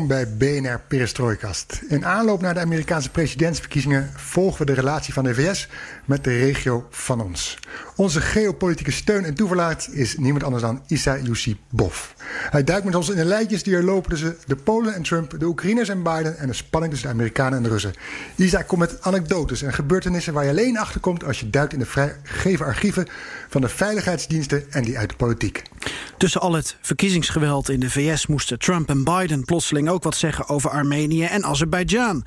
Welkom 0.00 0.36
bij 0.38 0.60
BNR 0.60 0.80
Perestrooikast. 0.88 1.80
In 1.88 2.06
aanloop 2.06 2.40
naar 2.40 2.54
de 2.54 2.60
Amerikaanse 2.60 3.10
presidentsverkiezingen 3.10 4.10
volgen 4.16 4.58
we 4.58 4.64
de 4.64 4.80
relatie 4.80 5.12
van 5.12 5.24
de 5.24 5.34
VS 5.34 5.68
met 6.04 6.24
de 6.24 6.38
regio 6.38 6.86
van 6.90 7.20
ons. 7.20 7.58
Onze 7.96 8.20
geopolitieke 8.20 8.90
steun 8.90 9.24
en 9.24 9.34
toeverlaat 9.34 9.88
is 9.92 10.16
niemand 10.16 10.44
anders 10.44 10.62
dan 10.62 10.82
Issa 10.86 11.18
Bov. 11.70 12.06
Hij 12.50 12.64
duikt 12.64 12.84
met 12.84 12.94
ons 12.94 13.08
in 13.08 13.16
de 13.16 13.24
lijntjes 13.24 13.62
die 13.62 13.74
er 13.74 13.84
lopen 13.84 14.10
tussen 14.10 14.36
de 14.46 14.56
Polen 14.56 14.94
en 14.94 15.02
Trump, 15.02 15.38
de 15.38 15.46
Oekraïners 15.46 15.88
en 15.88 16.02
Biden 16.02 16.38
en 16.38 16.46
de 16.46 16.52
spanning 16.52 16.92
tussen 16.92 17.10
de 17.10 17.14
Amerikanen 17.14 17.56
en 17.56 17.62
de 17.62 17.68
Russen. 17.68 17.94
Isa 18.36 18.62
komt 18.62 18.80
met 18.80 19.02
anekdotes 19.02 19.62
en 19.62 19.72
gebeurtenissen 19.72 20.32
waar 20.32 20.44
je 20.44 20.50
alleen 20.50 20.78
achter 20.78 21.00
komt 21.00 21.24
als 21.24 21.40
je 21.40 21.50
duikt 21.50 21.72
in 21.72 21.78
de 21.78 21.86
vrijgegeven 21.86 22.66
archieven 22.66 23.08
van 23.48 23.60
de 23.60 23.68
veiligheidsdiensten 23.68 24.64
en 24.70 24.84
die 24.84 24.98
uit 24.98 25.08
de 25.08 25.16
politiek. 25.16 25.62
Tussen 26.20 26.40
al 26.40 26.52
het 26.52 26.76
verkiezingsgeweld 26.80 27.68
in 27.68 27.80
de 27.80 27.90
VS 27.90 28.26
moesten 28.26 28.58
Trump 28.58 28.88
en 28.88 29.04
Biden 29.04 29.44
plotseling 29.44 29.88
ook 29.88 30.02
wat 30.02 30.16
zeggen 30.16 30.48
over 30.48 30.70
Armenië 30.70 31.24
en 31.24 31.44
Azerbeidzjan. 31.44 32.24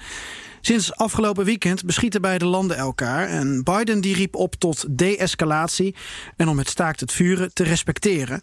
Sinds 0.62 0.96
afgelopen 0.96 1.46
weekend 1.46 1.86
beschieten 1.86 2.22
beide 2.22 2.46
landen 2.46 2.78
elkaar 2.78 3.28
en 3.28 3.64
Biden 3.64 4.02
die 4.02 4.16
riep 4.16 4.36
op 4.36 4.56
tot 4.56 4.86
de-escalatie 4.90 5.96
en 6.38 6.48
om 6.48 6.58
het 6.58 6.70
staakt 6.70 7.00
het 7.00 7.12
vuren 7.12 7.54
te 7.54 7.64
respecteren. 7.64 8.40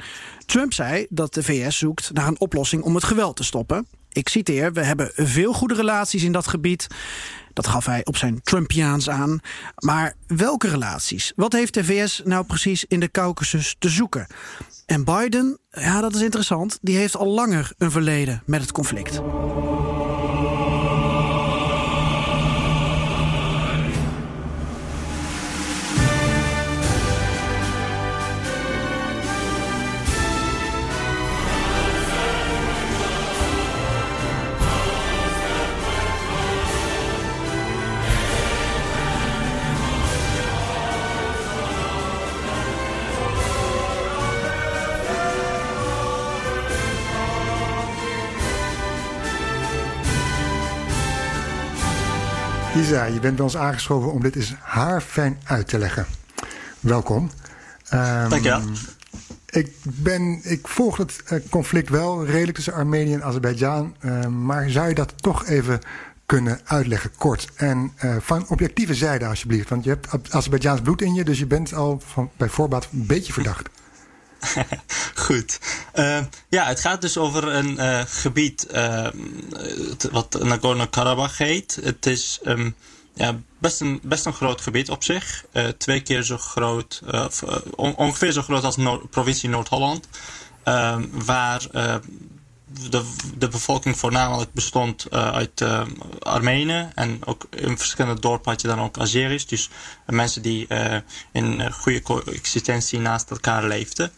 Trump 0.47 0.73
zei 0.73 1.07
dat 1.09 1.35
de 1.35 1.43
VS 1.43 1.79
zoekt 1.79 2.11
naar 2.13 2.27
een 2.27 2.41
oplossing 2.41 2.83
om 2.83 2.95
het 2.95 3.05
geweld 3.05 3.37
te 3.37 3.45
stoppen. 3.45 3.87
Ik 4.13 4.29
citeer: 4.29 4.73
We 4.73 4.85
hebben 4.85 5.11
veel 5.15 5.53
goede 5.53 5.75
relaties 5.75 6.23
in 6.23 6.33
dat 6.33 6.47
gebied. 6.47 6.87
Dat 7.53 7.67
gaf 7.67 7.87
hij 7.87 8.05
op 8.05 8.17
zijn 8.17 8.43
Trumpiaans 8.43 9.11
aan. 9.11 9.41
Maar 9.77 10.15
welke 10.27 10.69
relaties? 10.69 11.33
Wat 11.37 11.53
heeft 11.53 11.75
de 11.75 11.85
VS 11.85 12.23
nou 12.25 12.45
precies 12.45 12.85
in 12.85 13.01
de 13.01 13.11
Caucasus 13.11 13.77
te 13.79 13.89
zoeken? 13.89 14.27
En 14.87 15.05
Biden, 15.05 15.59
ja, 15.71 16.01
dat 16.01 16.15
is 16.15 16.21
interessant, 16.21 16.79
die 16.83 16.97
heeft 16.97 17.17
al 17.17 17.27
langer 17.27 17.73
een 17.79 17.91
verleden 17.91 18.43
met 18.47 18.61
het 18.61 18.73
conflict. 18.73 19.21
Isa, 52.77 53.05
je 53.05 53.21
bent 53.21 53.37
bij 53.37 53.45
ons 53.45 53.57
aangeschoven 53.57 54.13
om 54.13 54.23
dit 54.23 54.37
eens 54.37 54.55
haarfijn 54.61 55.39
uit 55.45 55.69
te 55.69 55.79
leggen. 55.79 56.07
Welkom. 56.81 57.31
Um, 57.95 58.29
Dank 58.29 58.43
je 58.43 58.49
wel. 58.49 58.61
Ik, 59.47 59.75
ben, 59.83 60.41
ik 60.43 60.69
volg 60.69 60.97
het 60.97 61.23
eh, 61.27 61.39
conflict 61.51 61.89
wel 61.89 62.27
redelijk 62.27 62.55
tussen 62.55 62.73
Armenië 62.73 63.13
en 63.13 63.25
Azerbeidzjan. 63.25 63.95
Uh, 64.01 64.27
maar 64.27 64.71
zou 64.71 64.89
je 64.89 64.95
dat 64.95 65.23
toch 65.23 65.47
even 65.47 65.79
kunnen 66.27 66.61
uitleggen, 66.65 67.11
kort? 67.19 67.49
En 67.57 67.93
uh, 68.05 68.17
van 68.21 68.49
objectieve 68.49 68.95
zijde, 68.95 69.27
alsjeblieft. 69.27 69.69
Want 69.69 69.85
je 69.85 69.91
hebt 69.91 70.33
Azerbeidzjaans 70.33 70.81
bloed 70.81 71.03
in 71.03 71.15
je, 71.15 71.25
dus 71.25 71.39
je 71.39 71.47
bent 71.47 71.75
al 71.75 72.03
van, 72.05 72.31
bij 72.37 72.49
voorbaat 72.49 72.89
een 72.93 73.07
beetje 73.07 73.33
verdacht. 73.33 73.69
Goed. 75.27 75.59
Uh, 75.95 76.19
ja, 76.49 76.65
het 76.67 76.81
gaat 76.81 77.01
dus 77.01 77.19
over 77.19 77.49
een 77.49 77.71
uh, 77.71 78.01
gebied 78.07 78.67
uh, 78.73 79.09
wat 80.11 80.43
Nagorno-Karabakh 80.43 81.39
heet. 81.39 81.79
Het 81.83 82.07
is 82.07 82.41
um, 82.45 82.75
ja, 83.15 83.41
best, 83.59 83.81
een, 83.81 84.01
best 84.03 84.27
een 84.27 84.33
groot 84.33 84.61
gebied 84.61 84.91
op 84.91 85.05
zich. 85.05 85.45
twee 85.79 86.01
keer 86.01 86.23
zo 86.23 86.37
groot, 86.37 87.03
on 87.75 87.97
ongeveer 87.97 88.33
zo 88.33 88.43
groot 88.43 88.65
als 88.65 88.77
Noord 88.77 89.11
provincie 89.11 89.49
Noord-Holland. 89.49 90.09
Ehm, 90.63 91.05
waar 91.11 91.67
de, 92.91 93.13
de 93.39 93.49
bevolking 93.49 93.99
voornamelijk 93.99 94.53
bestond 94.53 95.07
uh, 95.11 95.33
uit 95.33 95.61
uh, 95.61 95.83
Armenen. 96.19 96.93
En 96.95 97.21
ook 97.25 97.47
in 97.51 97.79
verschillende 97.79 98.21
dorpen 98.21 98.51
had 98.51 98.61
je 98.61 98.69
dan 98.69 98.81
ook 98.81 98.99
Azeris. 98.99 99.47
Dus 99.47 99.71
mensen 100.07 100.43
die 100.43 100.67
uh, 100.69 100.97
in 101.33 101.73
goede 101.73 102.03
coexistentie 102.03 102.99
naast 102.99 103.31
elkaar 103.31 103.65
leefden. 103.65 104.13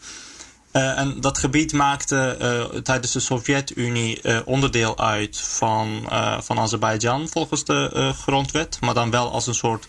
en 0.71 1.21
dat 1.21 1.37
gebied 1.37 1.73
maakte 1.73 2.37
tijdens 2.83 3.11
de 3.11 3.19
Sovjet-Unie 3.19 4.45
onderdeel 4.45 4.97
uit 4.99 5.37
van, 5.37 6.09
van 6.39 6.59
Azerbeidzjan 6.59 7.29
volgens 7.29 7.65
de 7.65 8.13
grondwet. 8.17 8.77
Maar 8.81 8.93
dan 8.93 9.11
wel 9.11 9.31
als 9.31 9.47
een 9.47 9.53
soort 9.53 9.85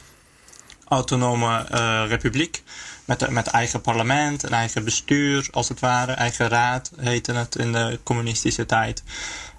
autonome 0.89 1.67
republiek 2.09 2.63
met, 3.05 3.31
met 3.31 3.47
eigen 3.47 3.81
parlement, 3.81 4.43
een 4.43 4.53
eigen 4.53 4.85
bestuur 4.85 5.49
als 5.51 5.69
het 5.69 5.81
ware, 5.81 6.13
eigen 6.13 6.49
raad 6.49 6.91
heette 6.97 7.33
het 7.33 7.57
in 7.57 7.73
de 7.73 8.01
communistische 8.03 8.67
tijd. 8.67 9.03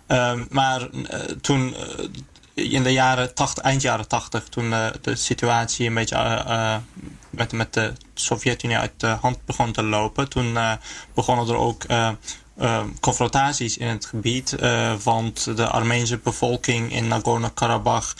Um, 0.07 0.47
maar 0.49 0.89
uh, 0.91 1.19
toen 1.41 1.75
uh, 2.53 2.65
in 2.71 2.83
de 2.83 2.91
jaren 2.91 3.33
80, 3.33 3.63
eind 3.63 3.81
jaren 3.81 4.07
80, 4.07 4.43
toen 4.43 4.71
uh, 4.71 4.87
de 5.01 5.15
situatie 5.15 5.87
een 5.87 5.93
beetje 5.93 6.81
met, 7.29 7.51
met 7.51 7.73
de 7.73 7.93
Sovjet-Unie 8.13 8.77
uit 8.77 8.91
de 8.97 9.07
hand 9.07 9.45
begon 9.45 9.71
te 9.71 9.83
lopen, 9.83 10.29
toen 10.29 10.57
begonnen 11.13 11.47
er 11.47 11.55
ook 11.55 11.85
confrontaties 12.99 13.77
in 13.77 13.87
het 13.87 14.05
gebied. 14.05 14.55
want 15.03 15.57
de 15.57 15.67
Armeense 15.67 16.17
bevolking 16.17 16.91
in 16.91 17.07
Nagorno-Karabakh 17.07 18.15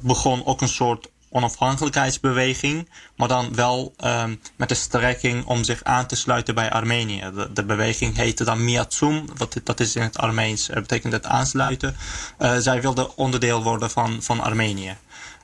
begon 0.00 0.46
ook 0.46 0.60
een 0.60 0.68
soort 0.68 1.08
onafhankelijkheidsbeweging, 1.34 2.88
maar 3.16 3.28
dan 3.28 3.54
wel 3.54 3.94
um, 4.04 4.40
met 4.56 4.68
de 4.68 4.74
strekking 4.74 5.44
om 5.44 5.64
zich 5.64 5.84
aan 5.84 6.06
te 6.06 6.16
sluiten 6.16 6.54
bij 6.54 6.70
Armenië. 6.70 7.30
De, 7.52 7.64
beweging 7.64 8.16
heette 8.16 8.44
dan 8.44 8.64
Miatsum, 8.64 9.24
wat, 9.36 9.60
dat 9.64 9.80
is 9.80 9.96
in 9.96 10.02
het 10.02 10.18
Armeens, 10.18 10.68
uh, 10.68 10.74
betekent 10.74 11.12
het 11.12 11.26
aansluiten. 11.26 11.96
Uh, 12.38 12.56
zij 12.56 12.80
wilden 12.80 13.16
onderdeel 13.16 13.62
worden 13.62 13.90
van, 13.90 14.22
van 14.22 14.40
Armenië. 14.40 14.96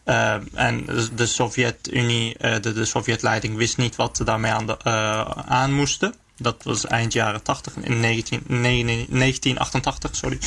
Uh, 0.04 0.34
en 0.54 0.84
de 1.14 1.26
Sovjet-Unie, 1.26 2.36
de, 2.38 2.72
de 2.72 2.84
Sovjet-leiding 2.84 3.56
wist 3.56 3.76
niet 3.76 3.96
wat 3.96 4.16
ze 4.16 4.24
daarmee 4.24 4.52
aan, 4.52 4.84
aan 5.48 5.72
moesten. 5.72 6.14
Dat 6.36 6.62
was 6.62 6.86
eind 6.86 7.12
jaren 7.12 7.42
80, 7.42 7.76
in 7.76 8.00
19, 8.00 8.42
nee, 8.46 8.84
1988, 8.84 10.16
sorry. 10.16 10.38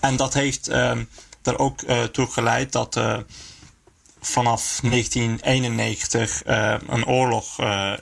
En 0.00 0.16
dat 0.16 0.34
heeft 0.34 0.68
ehm, 0.68 1.04
er 1.42 1.58
ook 1.58 1.80
toe 2.12 2.26
geleid 2.26 2.72
dat 2.72 2.96
vanaf 4.26 4.78
1991 4.82 6.46
uh, 6.46 6.74
een 6.88 7.06
oorlog 7.06 7.60
uh, 7.60 7.92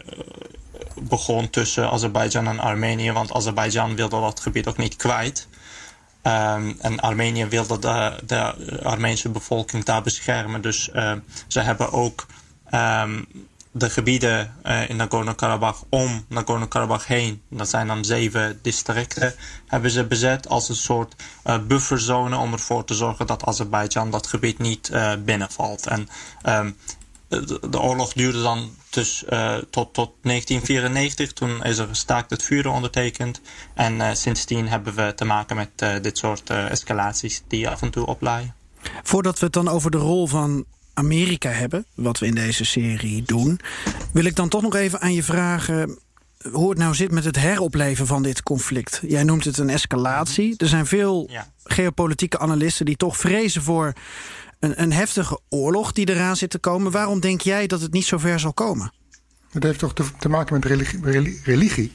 begon 1.01 1.51
tussen 1.51 1.91
Azerbeidzjan 1.91 2.49
en 2.49 2.59
Armenië. 2.59 3.13
Want 3.13 3.33
Azerbeidzjan 3.33 3.97
wilde 3.97 4.21
dat 4.21 4.41
gebied 4.41 4.67
ook 4.67 4.77
niet 4.77 4.97
kwijt. 4.97 5.49
Um, 6.23 6.77
en 6.81 7.01
Armenië 7.01 7.47
wilde 7.47 7.79
de, 7.79 8.19
de 8.27 8.55
Armeense 8.83 9.29
bevolking 9.29 9.85
daar 9.85 10.03
beschermen. 10.03 10.63
Dus 10.63 10.91
uh, 10.95 11.13
ze 11.47 11.61
hebben 11.61 11.93
ook 11.93 12.27
um, 12.75 13.27
de 13.73 13.91
gebieden 13.91 14.55
uh, 14.65 14.89
in 14.89 14.97
Nagorno-Karabakh 14.97 15.83
om 15.89 16.25
Nagorno-Karabakh 16.29 17.07
heen, 17.07 17.43
dat 17.49 17.69
zijn 17.69 17.87
dan 17.87 18.05
zeven 18.05 18.59
districten, 18.63 19.35
hebben 19.67 19.91
ze 19.91 20.07
bezet 20.07 20.49
als 20.49 20.69
een 20.69 20.77
soort 20.77 21.15
uh, 21.47 21.59
bufferzone 21.67 22.37
om 22.37 22.53
ervoor 22.53 22.85
te 22.85 22.95
zorgen 22.95 23.27
dat 23.27 23.45
Azerbeidzjan 23.45 24.11
dat 24.11 24.27
gebied 24.27 24.59
niet 24.59 24.91
uh, 24.93 25.13
binnenvalt. 25.25 25.87
En 25.87 26.09
um, 26.47 26.77
de, 27.29 27.81
oorlog 27.81 28.13
duurde 28.13 28.43
dan 28.43 28.71
dus, 28.91 29.25
tot, 29.71 29.95
tot 29.95 30.11
1994. 30.23 31.33
Toen 31.33 31.65
is 31.65 31.79
er 31.79 31.87
gestaakt 31.87 32.31
het 32.31 32.43
vuren 32.43 32.73
ondertekend. 32.73 33.41
En 33.75 34.17
sindsdien 34.17 34.69
hebben 34.69 34.95
we 34.95 35.13
te 35.15 35.25
maken 35.25 35.57
met 35.57 36.03
dit 36.03 36.19
soort 36.19 36.51
escalaties 36.51 37.43
die 37.49 37.69
af 37.69 37.83
en 37.83 37.91
toe 37.91 38.07
oplaaien. 38.07 38.55
Voordat 39.03 39.39
we 39.39 39.45
het 39.45 39.55
dan 39.55 39.69
over 39.69 39.91
de 39.91 39.99
rol 39.99 40.27
van 40.27 40.65
Amerika 40.95 41.49
hebben, 41.49 41.87
wat 41.95 42.19
we 42.19 42.27
in 42.27 42.35
deze 42.35 42.65
serie 42.65 43.23
doen, 43.23 43.61
wil 44.13 44.25
ik 44.25 44.37
dan 44.37 44.49
toch 44.49 44.63
nog 44.63 44.75
even 44.75 45.01
aan 45.01 45.15
je 45.15 45.23
vragen 45.23 45.99
hoe 46.51 46.71
het 46.71 46.79
nou 46.79 46.95
zit 46.95 47.11
met 47.11 47.25
het 47.25 47.37
heropleven 47.37 48.07
van 48.07 48.23
dit 48.23 48.43
conflict. 48.43 49.01
Jij 49.07 49.25
noemt 49.25 49.45
het 49.45 49.59
een 49.59 49.71
escalatie. 49.71 50.55
Er 50.57 50.69
zijn 50.69 50.87
veel 50.87 51.31
geopolitieke 51.65 52.39
analisten 52.39 52.87
die 52.87 52.97
toch 52.97 53.17
vrezen 53.17 53.63
voor 53.63 53.93
een, 54.59 54.83
een 54.83 54.93
heftige 54.93 55.41
oorlog 55.49 55.93
die 55.93 56.09
eraan 56.09 56.37
zit 56.37 56.51
te 56.51 56.59
komen. 56.59 56.93
Waarom 56.93 57.21
denk 57.21 57.41
jij 57.41 57.67
dat 57.67 57.81
het 57.81 57.93
niet 57.93 58.05
zo 58.05 58.19
ver 58.19 58.41
zal 58.41 58.53
komen? 58.53 58.93
Het 59.51 59.63
heeft 59.63 59.79
toch 59.79 59.95
te, 59.95 60.05
te 60.19 60.29
maken 60.29 60.55
met 60.55 60.65
religie, 60.65 61.01
religie, 61.45 61.93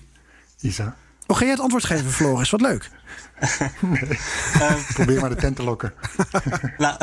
Isa? 0.59 0.95
Oh, 1.27 1.37
ga 1.37 1.41
jij 1.41 1.51
het 1.51 1.61
antwoord 1.61 1.85
geven, 1.85 2.11
Floris? 2.11 2.49
Wat 2.49 2.61
leuk. 2.61 2.89
Nee. 3.81 4.19
Probeer 4.93 5.19
maar 5.19 5.29
de 5.29 5.35
tent 5.35 5.55
te 5.55 5.63
lokken. 5.63 5.93
nou, 6.77 6.97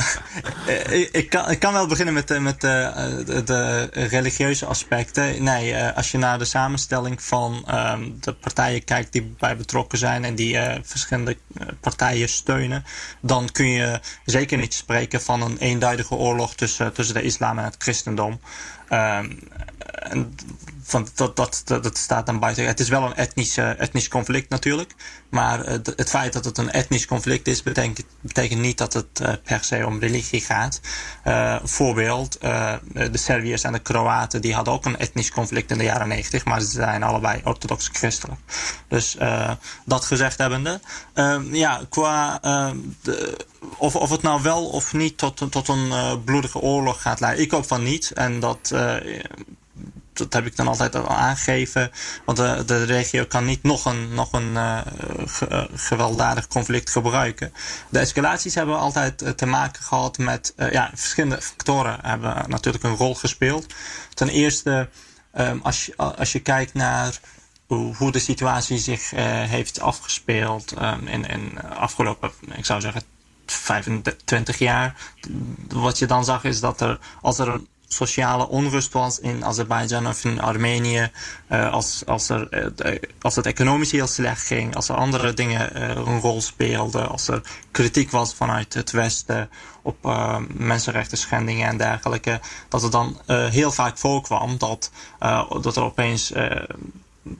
eh, 0.66 1.00
ik, 1.12 1.30
kan, 1.30 1.50
ik 1.50 1.58
kan 1.58 1.72
wel 1.72 1.86
beginnen 1.86 2.14
met, 2.14 2.40
met 2.40 2.60
de, 2.60 3.42
de 3.44 3.88
religieuze 3.92 4.66
aspecten. 4.66 5.42
Nee, 5.42 5.74
eh, 5.74 5.96
als 5.96 6.10
je 6.10 6.18
naar 6.18 6.38
de 6.38 6.44
samenstelling 6.44 7.22
van 7.22 7.62
ehm, 7.66 8.10
de 8.20 8.32
partijen 8.32 8.84
kijkt 8.84 9.12
die 9.12 9.34
bij 9.38 9.56
betrokken 9.56 9.98
zijn 9.98 10.24
en 10.24 10.34
die 10.34 10.54
uh, 10.54 10.74
verschillende 10.82 11.36
partijen 11.80 12.28
steunen, 12.28 12.84
dan 13.20 13.48
kun 13.52 13.66
je 13.66 14.00
zeker 14.24 14.58
niet 14.58 14.74
spreken 14.74 15.22
van 15.22 15.42
een 15.42 15.58
eenduidige 15.58 16.14
oorlog 16.14 16.54
tussen, 16.54 16.92
tussen 16.92 17.14
de 17.14 17.22
islam 17.22 17.58
en 17.58 17.64
het 17.64 17.76
christendom. 17.78 18.40
Um, 18.90 19.38
en 19.94 20.34
van, 20.82 21.08
dat, 21.14 21.36
dat, 21.36 21.62
dat, 21.64 21.98
staat 21.98 22.26
dan 22.26 22.38
buiten. 22.38 22.66
Het 22.66 22.80
is 22.80 22.88
wel 22.88 23.04
een 23.04 23.14
etnisch, 23.14 23.56
etnisch 23.56 24.08
conflict 24.08 24.48
natuurlijk. 24.48 24.94
Maar 25.28 25.66
het 25.66 26.10
feit 26.10 26.23
dat 26.32 26.44
het 26.44 26.58
een 26.58 26.70
etnisch 26.70 27.06
conflict 27.06 27.46
is, 27.46 27.62
betekent, 27.62 28.04
betekent 28.20 28.60
niet 28.60 28.78
dat 28.78 28.92
het 28.92 29.20
uh, 29.22 29.32
per 29.44 29.64
se 29.64 29.86
om 29.86 30.00
religie 30.00 30.40
gaat. 30.40 30.80
Uh, 31.24 31.56
voorbeeld, 31.62 32.38
uh, 32.42 32.72
de 32.92 33.18
Serviërs 33.18 33.62
en 33.62 33.72
de 33.72 33.78
Kroaten 33.78 34.40
die 34.40 34.54
hadden 34.54 34.74
ook 34.74 34.84
een 34.84 34.98
etnisch 34.98 35.30
conflict 35.30 35.70
in 35.70 35.78
de 35.78 35.84
jaren 35.84 36.08
90, 36.08 36.44
maar 36.44 36.60
ze 36.60 36.66
zijn 36.66 37.02
allebei 37.02 37.40
orthodox 37.44 37.88
christelijk. 37.92 38.40
Dus 38.88 39.16
dat 39.84 40.04
gezegd 40.04 40.38
hebbende, 40.38 40.80
ja, 41.50 41.80
qua 41.88 42.38
de, 43.02 43.46
of, 43.76 43.96
of 43.96 44.10
het 44.10 44.22
nou 44.22 44.42
wel 44.42 44.66
of 44.66 44.92
niet 44.92 45.18
tot, 45.18 45.42
tot 45.50 45.68
een 45.68 46.22
bloedige 46.24 46.58
oorlog 46.58 47.02
gaat 47.02 47.20
leiden. 47.20 47.44
Ik 47.44 47.50
hoop 47.50 47.66
van 47.66 47.82
niet. 47.82 48.10
En 48.10 48.40
dat 48.40 48.74
dat 50.14 50.32
heb 50.32 50.46
ik 50.46 50.56
dan 50.56 50.68
altijd 50.68 50.94
al 50.94 51.08
aangegeven. 51.08 51.90
Want 52.24 52.38
de, 52.38 52.62
de 52.66 52.84
regio 52.84 53.24
kan 53.24 53.44
niet 53.44 53.62
nog 53.62 53.84
een, 53.84 54.14
nog 54.14 54.32
een 54.32 54.52
uh, 54.52 54.80
gewelddadig 55.74 56.46
conflict 56.46 56.90
gebruiken. 56.90 57.52
De 57.88 57.98
escalaties 57.98 58.54
hebben 58.54 58.78
altijd 58.78 59.36
te 59.36 59.46
maken 59.46 59.82
gehad 59.82 60.18
met 60.18 60.54
ja, 60.70 60.90
verschillende 60.94 61.42
factoren 61.42 61.98
hebben 62.02 62.44
natuurlijk 62.48 62.84
een 62.84 62.96
rol 62.96 63.14
gespeeld. 63.14 63.66
Ten 64.14 64.28
eerste, 64.28 64.88
um, 65.38 65.60
als, 65.62 65.86
je, 65.86 65.96
als 65.96 66.32
je 66.32 66.40
kijkt 66.40 66.74
naar 66.74 67.18
hoe, 67.66 68.12
de 68.12 68.18
situatie 68.18 68.78
zich 68.78 69.10
heeft 69.10 69.80
afgespeeld 69.80 70.74
um, 70.82 71.06
in, 71.06 71.26
in 71.26 71.60
afgelopen, 71.62 72.30
ik 72.56 72.64
zou 72.64 72.80
zeggen, 72.80 73.02
25 73.46 74.58
jaar. 74.58 74.94
Wat 75.68 75.98
je 75.98 76.06
dan 76.06 76.24
zag 76.24 76.44
is 76.44 76.60
dat 76.60 76.80
er, 76.80 76.98
als 77.20 77.38
er 77.38 77.48
een 77.48 77.68
sociale 77.88 78.48
onrust 78.48 78.92
was 78.92 79.18
in 79.18 79.44
Azerbeidzjan 79.44 80.06
of 80.06 80.24
in 80.24 80.40
Armenië. 80.40 81.10
Uh, 81.48 81.72
als, 81.72 82.02
als, 82.06 82.28
er, 82.28 82.72
uh, 82.86 82.98
als 83.20 83.36
het 83.36 83.46
economisch 83.46 83.90
heel 83.90 84.06
slecht 84.06 84.46
ging, 84.46 84.74
als 84.74 84.88
er 84.88 84.96
andere 84.96 85.34
dingen 85.34 85.70
uh, 85.76 85.88
een 85.88 86.20
rol 86.20 86.40
speelden, 86.40 87.08
als 87.08 87.28
er 87.28 87.42
kritiek 87.70 88.10
was 88.10 88.34
vanuit 88.34 88.74
het 88.74 88.90
Westen 88.90 89.50
op 89.82 89.96
mensenrechten 90.48 91.18
schendingen 91.18 91.68
en 91.68 91.76
dergelijke, 91.76 92.40
dat 92.68 92.82
het 92.82 92.92
dan 92.92 93.20
heel 93.26 93.72
vaak 93.72 93.98
voorkwam 93.98 94.58
dat, 94.58 94.90
dat 95.60 95.76
er 95.76 95.82
opeens 95.82 96.32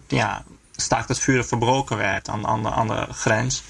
ja, 0.07 0.45
staakt 0.77 1.09
het 1.09 1.19
vuur 1.19 1.45
verbroken 1.45 1.97
werd 1.97 2.29
aan, 2.29 2.47
aan, 2.47 2.63
de, 2.63 2.71
aan 2.71 2.89
de 2.89 3.07
grens. 3.11 3.63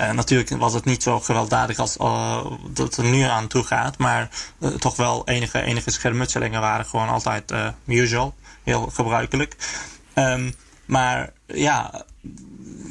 Uh, 0.00 0.10
natuurlijk 0.10 0.50
was 0.50 0.74
het 0.74 0.84
niet 0.84 1.02
zo 1.02 1.20
gewelddadig 1.20 1.78
als 1.78 1.96
uh, 1.96 2.46
dat 2.68 2.96
er 2.96 3.04
nu 3.04 3.20
aan 3.22 3.46
toe 3.46 3.62
gaat. 3.62 3.98
Maar 3.98 4.28
uh, 4.58 4.70
toch 4.70 4.96
wel 4.96 5.28
enige, 5.28 5.62
enige 5.62 5.90
schermutselingen 5.90 6.60
waren 6.60 6.86
gewoon 6.86 7.08
altijd 7.08 7.52
usual. 7.86 8.34
Heel 8.62 8.90
gebruikelijk. 8.92 9.56
Um, 10.14 10.54
maar 10.84 11.32
ja, 11.46 12.04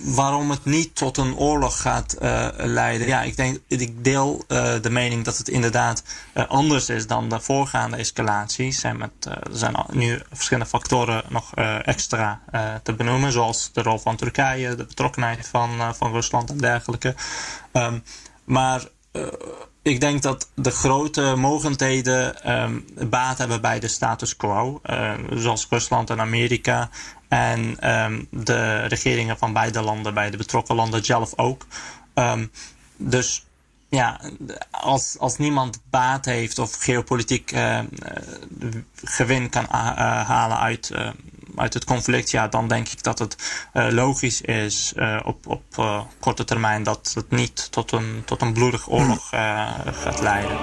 waarom 0.04 0.50
het 0.50 0.66
niet 0.66 0.96
tot 0.96 1.18
een 1.18 1.36
oorlog 1.36 1.82
gaat 1.82 2.16
uh, 2.22 2.48
leiden. 2.58 3.08
Ja, 3.08 3.22
ik 3.22 3.36
denk, 3.36 3.60
ik 3.68 4.04
deel 4.04 4.44
uh, 4.48 4.74
de 4.82 4.90
mening 4.90 5.24
dat 5.24 5.38
het 5.38 5.48
inderdaad 5.48 6.04
uh, 6.34 6.48
anders 6.48 6.90
is 6.90 7.08
dan 7.08 7.30
de 7.30 7.40
voorgaande 7.40 7.98
escalaties. 7.98 8.84
Er 8.84 9.10
zijn 9.52 9.76
nu 9.92 10.22
verschillende 10.32 10.70
factoren 10.70 11.24
nog 11.30 11.54
extra 11.84 12.42
te 12.84 12.94
benoemen, 12.94 13.32
zoals 13.32 13.70
de 13.74 13.82
rol 13.82 13.98
van 14.00 14.16
Turkije, 14.16 14.76
de 14.76 14.86
betrokkenheid 14.86 15.48
van, 15.48 15.96
van 15.96 16.12
Rusland 16.12 16.50
en 16.50 16.58
dergelijke. 16.58 17.16
Um, 17.74 18.04
maar 18.44 18.84
ik 19.82 20.00
denk 20.00 20.22
dat 20.22 20.50
de 20.56 20.72
grote 20.72 21.36
mogendheden 21.38 22.52
um, 22.52 22.86
baat 23.10 23.38
hebben 23.38 23.62
bij 23.62 23.80
de 23.80 23.88
status 23.88 24.36
quo, 24.36 24.82
zoals 25.34 25.68
Rusland 25.70 26.10
en 26.10 26.20
Amerika 26.20 26.90
en 27.34 27.90
um, 27.94 28.28
de 28.30 28.86
regeringen 28.86 29.38
van 29.38 29.54
beide 29.54 29.82
landen, 29.82 30.14
bij 30.14 30.30
de 30.30 30.38
betrokken 30.38 30.76
landen 30.76 31.06
zelf 31.06 31.38
ook. 31.38 31.66
Um, 32.14 32.52
dus 32.98 33.46
ja, 33.90 34.20
als, 34.72 35.16
als 35.20 35.38
niemand 35.38 35.80
baat 35.90 36.26
heeft 36.26 36.60
of 36.60 36.76
geopolitiek 36.76 37.52
uh, 37.52 37.80
gewin 39.04 39.50
kan 39.50 39.64
uh, 39.64 39.70
halen 40.28 40.60
uit, 40.60 40.92
uit 41.56 41.74
het 41.74 41.84
conflict, 41.84 42.32
ja, 42.32 42.48
dan 42.48 42.68
denk 42.68 42.88
ik 42.88 43.04
dat 43.04 43.20
het 43.20 43.36
logisch 43.74 44.42
is 44.42 44.94
op, 45.24 45.48
op 45.48 45.64
korte 46.20 46.44
termijn 46.44 46.84
dat 46.84 47.12
het 47.16 47.32
niet 47.32 47.72
tot 47.72 47.92
een, 47.92 48.22
tot 48.26 48.42
een 48.42 48.54
bloedige 48.54 48.90
oorlog 48.90 49.30
gaat 49.30 50.22
leiden. 50.22 50.58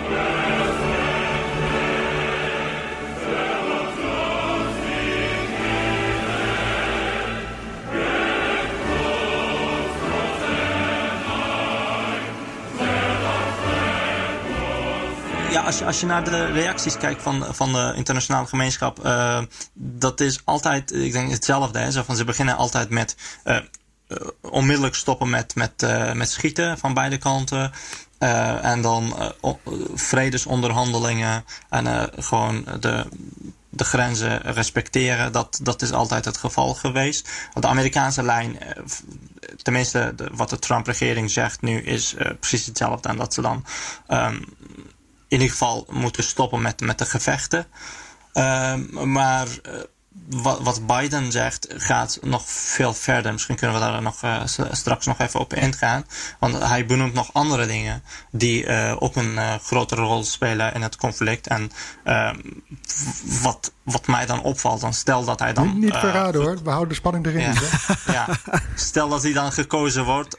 Ja, 15.50 15.62
als 15.62 15.78
je, 15.78 15.84
als 15.84 16.00
je 16.00 16.06
naar 16.06 16.24
de 16.24 16.44
reacties 16.44 16.96
kijkt 16.96 17.22
van, 17.22 17.54
van 17.54 17.72
de 17.72 17.92
internationale 17.96 18.46
gemeenschap, 18.46 19.04
uh, 19.04 19.40
dat 19.74 20.20
is 20.20 20.40
altijd, 20.44 20.92
ik 20.92 21.12
denk 21.12 21.30
hetzelfde. 21.30 21.78
Hè? 21.78 22.04
Van, 22.04 22.16
ze 22.16 22.24
beginnen 22.24 22.56
altijd 22.56 22.90
met 22.90 23.16
uh, 23.44 23.56
onmiddellijk 24.40 24.94
stoppen 24.94 25.30
met, 25.30 25.54
met, 25.54 25.86
met 26.14 26.30
schieten 26.30 26.78
van 26.78 26.94
beide 26.94 27.18
kanten. 27.18 27.72
en 28.62 28.82
dan 28.82 29.14
vredesonderhandelingen 29.94 31.44
en 31.68 32.10
gewoon 32.18 32.64
de, 32.80 33.06
de 33.68 33.84
grenzen 33.84 34.40
respecteren. 34.40 35.32
Dat, 35.32 35.60
dat 35.62 35.82
is 35.82 35.92
altijd 35.92 36.24
het 36.24 36.36
geval 36.36 36.74
geweest. 36.74 37.28
De 37.54 37.66
Amerikaanse 37.66 38.22
lijn, 38.22 38.58
tenminste 39.62 40.14
wat 40.32 40.50
de 40.50 40.58
Trump-regering 40.58 41.30
zegt 41.30 41.62
nu, 41.62 41.82
is 41.82 42.14
precies 42.40 42.66
hetzelfde. 42.66 43.08
En 43.08 43.16
dat 43.16 43.34
ze 43.34 43.40
dan 43.42 43.64
um, 44.08 44.44
in 45.30 45.38
ieder 45.40 45.50
geval 45.50 45.86
moeten 45.90 46.22
stoppen 46.22 46.62
met, 46.62 46.80
met 46.80 46.98
de 46.98 47.06
gevechten. 47.06 47.66
Uh, 48.34 48.74
maar 48.90 49.46
uh, 49.46 49.72
wat, 50.28 50.60
wat, 50.60 50.86
Biden 50.86 51.32
zegt 51.32 51.66
gaat 51.76 52.18
nog 52.22 52.42
veel 52.46 52.94
verder. 52.94 53.32
Misschien 53.32 53.56
kunnen 53.56 53.76
we 53.76 53.82
daar 53.82 54.02
nog, 54.02 54.22
uh, 54.22 54.40
straks 54.70 55.06
nog 55.06 55.18
even 55.18 55.40
op 55.40 55.54
ingaan. 55.54 56.04
Want 56.38 56.58
hij 56.58 56.86
benoemt 56.86 57.14
nog 57.14 57.30
andere 57.32 57.66
dingen 57.66 58.02
die 58.30 58.66
uh, 58.66 58.96
ook 58.98 59.16
een 59.16 59.60
grotere 59.60 60.02
rol 60.02 60.24
spelen 60.24 60.74
in 60.74 60.82
het 60.82 60.96
conflict. 60.96 61.46
En 61.46 61.70
ehm, 62.04 62.38
wat, 63.42 63.72
wat 63.82 64.06
mij 64.06 64.26
dan 64.26 64.42
opvalt, 64.42 64.80
dan 64.80 64.94
stel 64.94 65.24
dat 65.24 65.38
hij 65.38 65.52
dan... 65.52 65.66
Niet, 65.66 65.76
niet 65.76 65.96
verraden 65.96 66.40
hoor, 66.40 66.62
we 66.62 66.70
houden 66.70 66.88
de 66.88 66.94
spanning 66.94 67.26
erin. 67.26 67.40
Ja, 67.40 67.52
ja. 68.06 68.28
Stel 68.74 69.08
dat 69.08 69.22
hij 69.22 69.32
dan 69.32 69.52
gekozen 69.52 70.04
wordt 70.04 70.36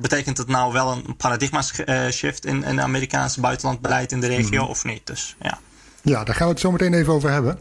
betekent 0.00 0.38
het 0.38 0.48
nou 0.48 0.72
wel 0.72 0.92
een 0.92 1.16
paradigma 1.16 1.62
shift 2.10 2.46
in, 2.46 2.64
in 2.64 2.76
het 2.76 2.80
Amerikaanse 2.80 3.40
buitenlandbeleid 3.40 4.12
in 4.12 4.20
de 4.20 4.26
regio 4.26 4.62
mhm. 4.62 4.70
of 4.70 4.84
niet? 4.84 5.06
Dus 5.06 5.36
ja. 5.40 5.58
Ja, 6.02 6.24
daar 6.24 6.34
gaan 6.34 6.46
we 6.46 6.52
het 6.52 6.60
zo 6.60 6.72
meteen 6.72 6.94
even 6.94 7.12
over 7.12 7.30
hebben. 7.30 7.58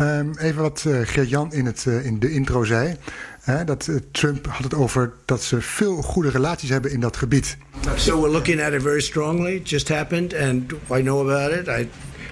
Um, 0.00 0.38
even 0.38 0.62
wat 0.62 0.84
uh, 0.86 0.98
Geert-Jan 1.02 1.52
in, 1.52 1.66
het, 1.66 1.84
uh, 1.88 2.04
in 2.04 2.18
de 2.18 2.30
intro 2.30 2.64
zei. 2.64 2.96
Hè, 3.40 3.64
dat 3.64 3.86
uh, 3.86 3.96
Trump 4.12 4.46
had 4.46 4.62
het 4.62 4.74
over 4.74 5.12
dat 5.24 5.42
ze 5.42 5.60
veel 5.60 6.02
goede 6.02 6.30
relaties 6.30 6.68
hebben 6.68 6.90
in 6.92 7.00
dat 7.00 7.16
gebied. 7.16 7.56
So 7.96 8.20
we're 8.20 8.32
looking 8.32 8.62
at 8.62 8.72
it 8.72 8.82
very 8.82 9.00
strongly. 9.00 9.54
It 9.54 9.68
just 9.68 9.88
happened 9.88 10.34
and 10.34 10.72
I 10.72 11.00
know 11.00 11.30
about 11.30 11.52
it. 11.52 11.68
I 11.68 11.88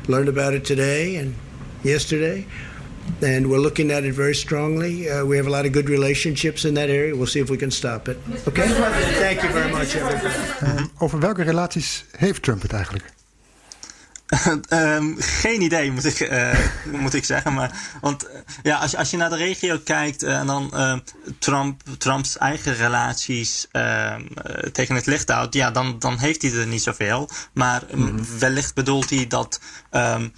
learned 0.06 0.28
about 0.28 0.52
it 0.52 0.64
today 0.64 1.18
and 1.20 1.34
yesterday. 1.80 2.46
And 3.22 3.46
we're 3.46 3.62
looking 3.62 3.90
at 3.90 4.04
it 4.04 4.14
very 4.14 4.34
strongly. 4.34 5.08
Uh, 5.08 5.24
we 5.24 5.36
have 5.36 5.46
a 5.46 5.50
lot 5.50 5.64
of 5.64 5.72
good 5.72 5.88
relationships 5.88 6.64
in 6.64 6.74
that 6.74 6.88
area. 6.88 7.14
We'll 7.14 7.26
see 7.26 7.40
if 7.40 7.48
we 7.48 7.56
can 7.56 7.70
stop 7.70 8.08
it. 8.08 8.16
Okay? 8.46 8.68
Thank 9.18 9.42
you 9.42 9.52
very 9.52 9.70
much, 9.70 9.94
everybody. 9.94 10.34
Uh, 10.62 10.84
over 10.98 11.20
welke 11.20 11.42
relaties 11.42 12.04
heeft 12.16 12.42
Trump 12.42 12.62
het 12.62 12.72
eigenlijk? 12.72 13.13
Um, 14.70 15.16
geen 15.42 15.62
idee, 15.62 15.92
moet 15.92 16.04
ik, 16.04 16.20
uh, 16.20 16.58
moet 16.84 17.14
ik 17.14 17.24
zeggen. 17.24 17.52
Maar, 17.52 17.70
want 18.00 18.24
uh, 18.24 18.30
ja, 18.62 18.76
als, 18.76 18.96
als 18.96 19.10
je 19.10 19.16
naar 19.16 19.30
de 19.30 19.36
regio 19.36 19.78
kijkt 19.84 20.22
uh, 20.22 20.38
en 20.38 20.46
dan 20.46 20.72
Trump, 21.38 21.82
Trumps 21.98 22.38
eigen 22.38 22.74
relaties 22.74 23.66
ehm, 23.72 24.22
tegen 24.72 24.94
het 24.94 25.06
licht 25.06 25.30
houdt, 25.30 25.54
ja, 25.54 25.70
dan, 25.70 25.98
dan 25.98 26.18
heeft 26.18 26.42
hij 26.42 26.52
er 26.52 26.66
niet 26.66 26.82
zoveel. 26.82 27.28
Maar 27.52 27.82
-hmm. 27.90 28.38
wellicht 28.38 28.74
bedoelt 28.74 29.10
hij 29.10 29.26
dat 29.26 29.60
um, 29.90 30.32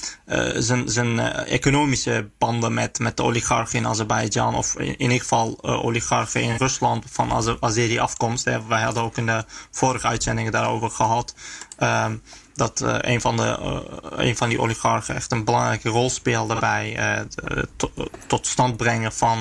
zijn, 0.54 0.88
zijn 0.88 1.18
economische 1.46 2.28
banden 2.38 2.74
met, 2.74 2.98
met 2.98 3.16
de 3.16 3.22
oligarchen 3.22 3.78
in 3.78 3.86
Azerbeidzjan, 3.86 4.54
of 4.54 4.74
in, 4.78 4.86
in 4.86 5.00
ieder 5.00 5.20
geval 5.20 5.62
oligarchen 5.62 6.42
in 6.42 6.56
Rusland 6.56 7.04
van 7.10 7.56
Azeri 7.60 7.98
afkomst. 7.98 8.44
Hè, 8.44 8.66
wij 8.66 8.82
hadden 8.82 9.02
ook 9.02 9.16
in 9.16 9.26
de 9.26 9.44
vorige 9.70 10.06
uitzendingen 10.06 10.52
daarover 10.52 10.90
gehad. 10.90 11.34
Um, 11.78 12.22
dat 12.56 12.80
uh, 12.80 12.96
een, 12.98 13.20
van 13.20 13.36
de, 13.36 13.58
uh, 13.60 14.26
een 14.26 14.36
van 14.36 14.48
die 14.48 14.60
oligarchen 14.60 15.14
echt 15.14 15.32
een 15.32 15.44
belangrijke 15.44 15.88
rol 15.88 16.10
speelde 16.10 16.58
bij 16.58 17.16
uh, 17.18 17.64
to, 17.76 17.92
tot 18.26 18.46
stand 18.46 18.76
brengen 18.76 19.12
van 19.12 19.38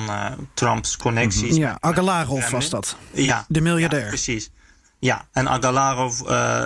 Trumps 0.54 0.96
connecties. 0.96 1.56
Ja, 1.56 1.76
Agalarov 1.80 2.50
was 2.50 2.70
dat. 2.70 2.96
Ja, 3.12 3.44
de 3.48 3.60
miljardair. 3.60 4.02
Ja, 4.02 4.08
precies. 4.08 4.50
Ja, 4.98 5.26
en 5.32 5.48
Agalarov, 5.48 6.20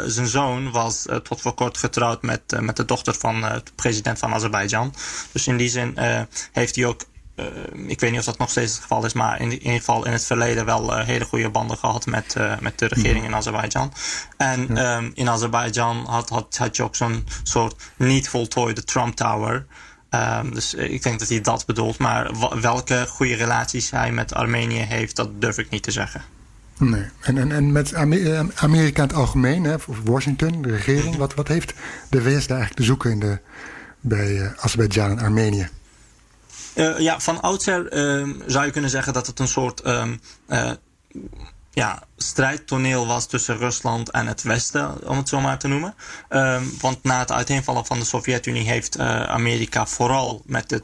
zijn 0.07 0.27
zoon, 0.27 0.71
was 0.71 1.07
tot 1.23 1.41
voor 1.41 1.55
kort 1.55 1.79
getrouwd 1.79 2.23
met, 2.23 2.61
met 2.61 2.77
de 2.77 2.85
dochter 2.85 3.15
van 3.15 3.41
de 3.41 3.63
president 3.75 4.19
van 4.19 4.35
Azerbeidzjan. 4.35 4.95
Dus 5.33 5.47
in 5.47 5.57
die 5.57 5.69
zin 5.69 5.99
heeft 6.53 6.77
hij 6.77 6.85
ook 6.85 7.03
ik 7.87 8.01
weet 8.01 8.11
niet 8.11 8.19
of 8.19 8.25
dat 8.25 8.39
nog 8.39 8.51
steeds 8.51 8.73
het 8.73 8.81
geval 8.81 9.05
is, 9.05 9.13
maar 9.13 9.41
in, 9.41 9.53
ieder 9.53 9.73
geval 9.73 10.07
in 10.07 10.13
het 10.13 10.25
verleden 10.25 10.65
wel 10.65 10.99
uh, 10.99 11.05
hele 11.05 11.25
goede 11.25 11.51
banden 11.51 11.77
gehad 11.77 12.07
met, 12.07 12.35
uh, 12.39 12.59
met 12.61 12.79
de 12.79 12.87
regering 12.87 13.25
in 13.25 13.35
Azerbeidzjan. 13.35 13.93
En 14.37 14.67
ja. 14.75 14.97
um, 14.97 15.11
in 15.15 15.29
Azerbeidzjan 15.29 16.05
had, 16.07 16.29
had, 16.29 16.57
had 16.57 16.77
je 16.77 16.83
ook 16.83 16.97
zo'n 16.97 17.27
soort 17.43 17.75
niet 17.97 18.29
voltooide 18.29 18.85
Trump 18.85 19.15
Tower. 19.15 19.67
Um, 20.11 20.55
dus 20.55 20.75
ik 20.75 21.03
denk 21.03 21.19
dat 21.19 21.29
hij 21.29 21.41
dat 21.41 21.67
bedoelt. 21.67 21.99
Maar 21.99 22.31
welke 22.61 23.07
goede 23.09 23.35
relaties 23.35 23.91
hij 23.91 24.13
met 24.13 24.35
Armenië 24.35 24.79
heeft, 24.79 25.17
dat 25.17 25.41
durf 25.41 25.59
ik 25.59 25.71
niet 25.71 25.83
te 25.83 25.91
zeggen. 25.91 26.23
Nee. 26.79 27.05
En, 27.21 27.39
en, 27.39 27.53
en 27.53 27.73
met 27.73 27.95
Amerika 28.55 29.03
in 29.03 29.09
het 29.09 29.15
algemeen, 29.15 29.65
hè, 29.65 29.75
of 29.75 29.87
Washington, 30.05 30.63
de 30.63 30.71
regering, 30.71 31.17
wat, 31.17 31.35
wat 31.35 31.49
heeft 31.49 31.75
de 32.09 32.23
VS 32.23 32.47
daar 32.47 32.59
eigenlijk 32.59 32.77
te 32.77 32.83
zoeken 32.83 33.11
in 33.11 33.21
de, 33.21 33.39
bij 34.01 34.53
Azerbeidzjan 34.57 35.11
en 35.11 35.19
Armenië? 35.19 35.69
Uh, 36.75 36.99
ja, 36.99 37.21
van 37.21 37.41
oudsher 37.41 37.93
uh, 37.93 38.35
zou 38.47 38.65
je 38.65 38.71
kunnen 38.71 38.91
zeggen 38.91 39.13
dat 39.13 39.27
het 39.27 39.39
een 39.39 39.49
soort 39.49 39.87
um, 39.87 40.21
uh, 40.49 40.71
ja, 41.71 42.03
strijdtoneel 42.17 43.07
was 43.07 43.27
tussen 43.27 43.59
Rusland 43.59 44.11
en 44.11 44.27
het 44.27 44.43
Westen, 44.43 45.09
om 45.09 45.17
het 45.17 45.29
zo 45.29 45.41
maar 45.41 45.59
te 45.59 45.69
noemen. 45.69 45.95
Um, 46.29 46.73
want 46.81 47.03
na 47.03 47.19
het 47.19 47.33
uiteenvallen 47.33 47.87
van 47.87 47.99
de 47.99 48.05
Sovjet-Unie 48.05 48.69
heeft 48.69 48.99
Amerika 48.99 49.87
vooral 49.87 50.43
met 50.47 50.73
uh, 50.73 50.79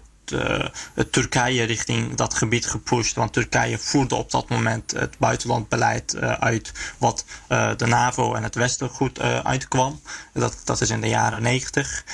Turkije 1.11 1.65
richting 1.65 2.15
dat 2.15 2.35
gebied 2.35 2.67
gepusht. 2.67 3.15
Want 3.15 3.33
Turkije 3.33 3.79
voerde 3.79 4.15
op 4.15 4.31
dat 4.31 4.49
moment 4.49 4.91
het 4.91 5.19
buitenlandbeleid 5.19 6.15
uh, 6.15 6.33
uit 6.33 6.73
wat 6.99 7.25
uh, 7.49 7.71
de 7.77 7.87
NAVO 7.87 8.35
en 8.35 8.43
het 8.43 8.55
Westen 8.55 8.89
goed 8.89 9.21
uitkwam. 9.21 10.01
Dat, 10.33 10.61
dat 10.65 10.81
is 10.81 10.91
in 10.91 11.01
de 11.01 11.09
jaren 11.09 11.43
negentig. 11.43 12.05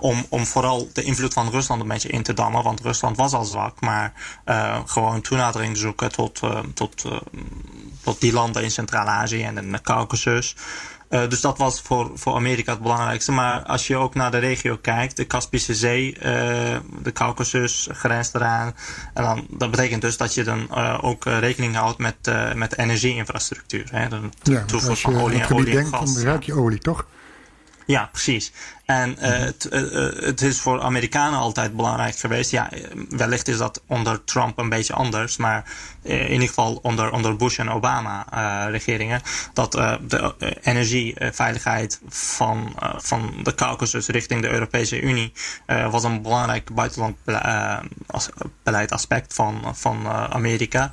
om, 0.00 0.26
om 0.28 0.46
vooral 0.46 0.88
de 0.92 1.02
invloed 1.02 1.32
van 1.32 1.50
Rusland 1.50 1.82
een 1.82 1.88
beetje 1.88 2.08
in 2.08 2.22
te 2.22 2.34
dammen. 2.34 2.62
Want 2.62 2.80
Rusland 2.80 3.16
was 3.16 3.32
al 3.32 3.44
zwak, 3.44 3.80
maar 3.80 4.12
gewoon 4.86 5.20
toenadering 5.20 5.76
zoeken 5.76 6.12
tot, 6.12 6.40
tot, 6.74 7.04
tot 8.02 8.20
die 8.20 8.32
landen 8.32 8.62
in 8.62 8.70
Centraal-Azië 8.70 9.42
en 9.42 9.72
de 9.72 9.80
Caucasus. 9.80 10.56
Uh, 11.14 11.28
dus 11.28 11.40
dat 11.40 11.58
was 11.58 11.80
voor, 11.80 12.10
voor 12.14 12.34
Amerika 12.34 12.72
het 12.72 12.82
belangrijkste. 12.82 13.32
Maar 13.32 13.62
als 13.62 13.86
je 13.86 13.96
ook 13.96 14.14
naar 14.14 14.30
de 14.30 14.38
regio 14.38 14.76
kijkt, 14.76 15.16
de 15.16 15.24
Kaspische 15.24 15.74
Zee, 15.74 16.16
uh, 16.16 16.22
de 17.02 17.12
Caucasus 17.12 17.88
grenst 17.92 18.34
eraan. 18.34 18.74
En 19.14 19.22
dan, 19.22 19.46
dat 19.50 19.70
betekent 19.70 20.02
dus 20.02 20.16
dat 20.16 20.34
je 20.34 20.44
dan 20.44 20.68
uh, 20.70 20.98
ook 21.00 21.24
rekening 21.24 21.76
houdt 21.76 21.98
met, 21.98 22.16
met 22.54 22.78
energieinfrastructuur. 22.78 23.88
Hè? 23.90 24.08
De 24.08 24.20
ja, 24.42 24.64
toevoer 24.64 24.96
van 24.96 25.20
olie 25.20 25.42
en 25.42 25.54
olie 25.54 25.78
en 25.78 25.86
gas. 25.86 26.14
Dan 26.14 26.24
ruik 26.24 26.42
je 26.42 26.54
olie, 26.54 26.78
toch? 26.78 27.06
Ja, 27.86 28.08
precies. 28.12 28.52
En 28.84 29.10
uh, 29.10 29.16
het, 29.28 29.68
uh, 29.70 30.24
het 30.24 30.42
is 30.42 30.60
voor 30.60 30.80
Amerikanen 30.80 31.38
altijd 31.38 31.76
belangrijk 31.76 32.16
geweest. 32.16 32.50
Ja, 32.50 32.68
wellicht 33.08 33.48
is 33.48 33.58
dat 33.58 33.82
onder 33.86 34.24
Trump 34.24 34.58
een 34.58 34.68
beetje 34.68 34.92
anders. 34.92 35.36
Maar 35.36 35.64
in 36.02 36.32
ieder 36.32 36.48
geval 36.48 36.78
onder, 36.82 37.12
onder 37.12 37.36
Bush 37.36 37.58
en 37.58 37.70
Obama 37.70 38.26
uh, 38.34 38.64
regeringen. 38.70 39.20
Dat 39.52 39.72
de 39.72 40.34
energieveiligheid 40.62 42.00
van, 42.08 42.76
van 42.96 43.34
de 43.42 43.54
Caucasus 43.54 44.06
richting 44.06 44.42
de 44.42 44.50
Europese 44.50 45.00
Unie 45.00 45.32
was 45.90 46.04
een 46.04 46.22
belangrijk 46.22 46.74
buitenlandbeleid 46.74 48.92
aspect 48.92 49.34
van, 49.34 49.62
van 49.74 50.08
Amerika. 50.08 50.92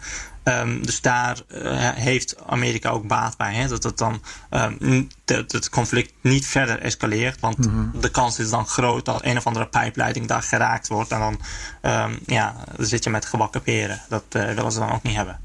Um, 0.60 0.86
dus 0.86 1.02
daar 1.02 1.42
uh, 1.48 1.90
heeft 1.90 2.36
Amerika 2.48 2.90
ook 2.90 3.08
baat 3.08 3.38
bij. 3.38 3.54
Hè? 3.54 3.68
Dat 3.68 3.84
het 3.84 3.98
dan 3.98 4.22
um, 4.52 5.08
het 5.26 5.70
conflict 5.70 6.14
niet 6.22 6.46
verder 6.46 6.80
escaleert. 6.80 7.40
Want 7.40 7.58
mm 7.58 7.74
-hmm. 7.74 8.02
de 8.02 8.12
kans 8.12 8.40
is 8.40 8.50
dan 8.50 8.68
groot 8.68 9.06
dat 9.06 9.26
een 9.26 9.38
of 9.38 9.48
andere 9.48 9.68
pijpleiding 9.68 10.28
daar 10.28 10.42
geraakt 10.42 10.88
wordt. 10.88 11.12
En 11.12 11.20
dan, 11.20 11.40
um, 11.82 12.20
ja, 12.26 12.56
zit 12.78 13.04
je 13.04 13.10
met 13.10 13.26
gebakken 13.26 13.62
peren. 13.62 14.02
Dat 14.10 14.24
uh, 14.36 14.54
willen 14.54 14.72
ze 14.72 14.80
dan 14.80 14.92
ook 14.92 15.04
niet 15.04 15.16
hebben. 15.16 15.40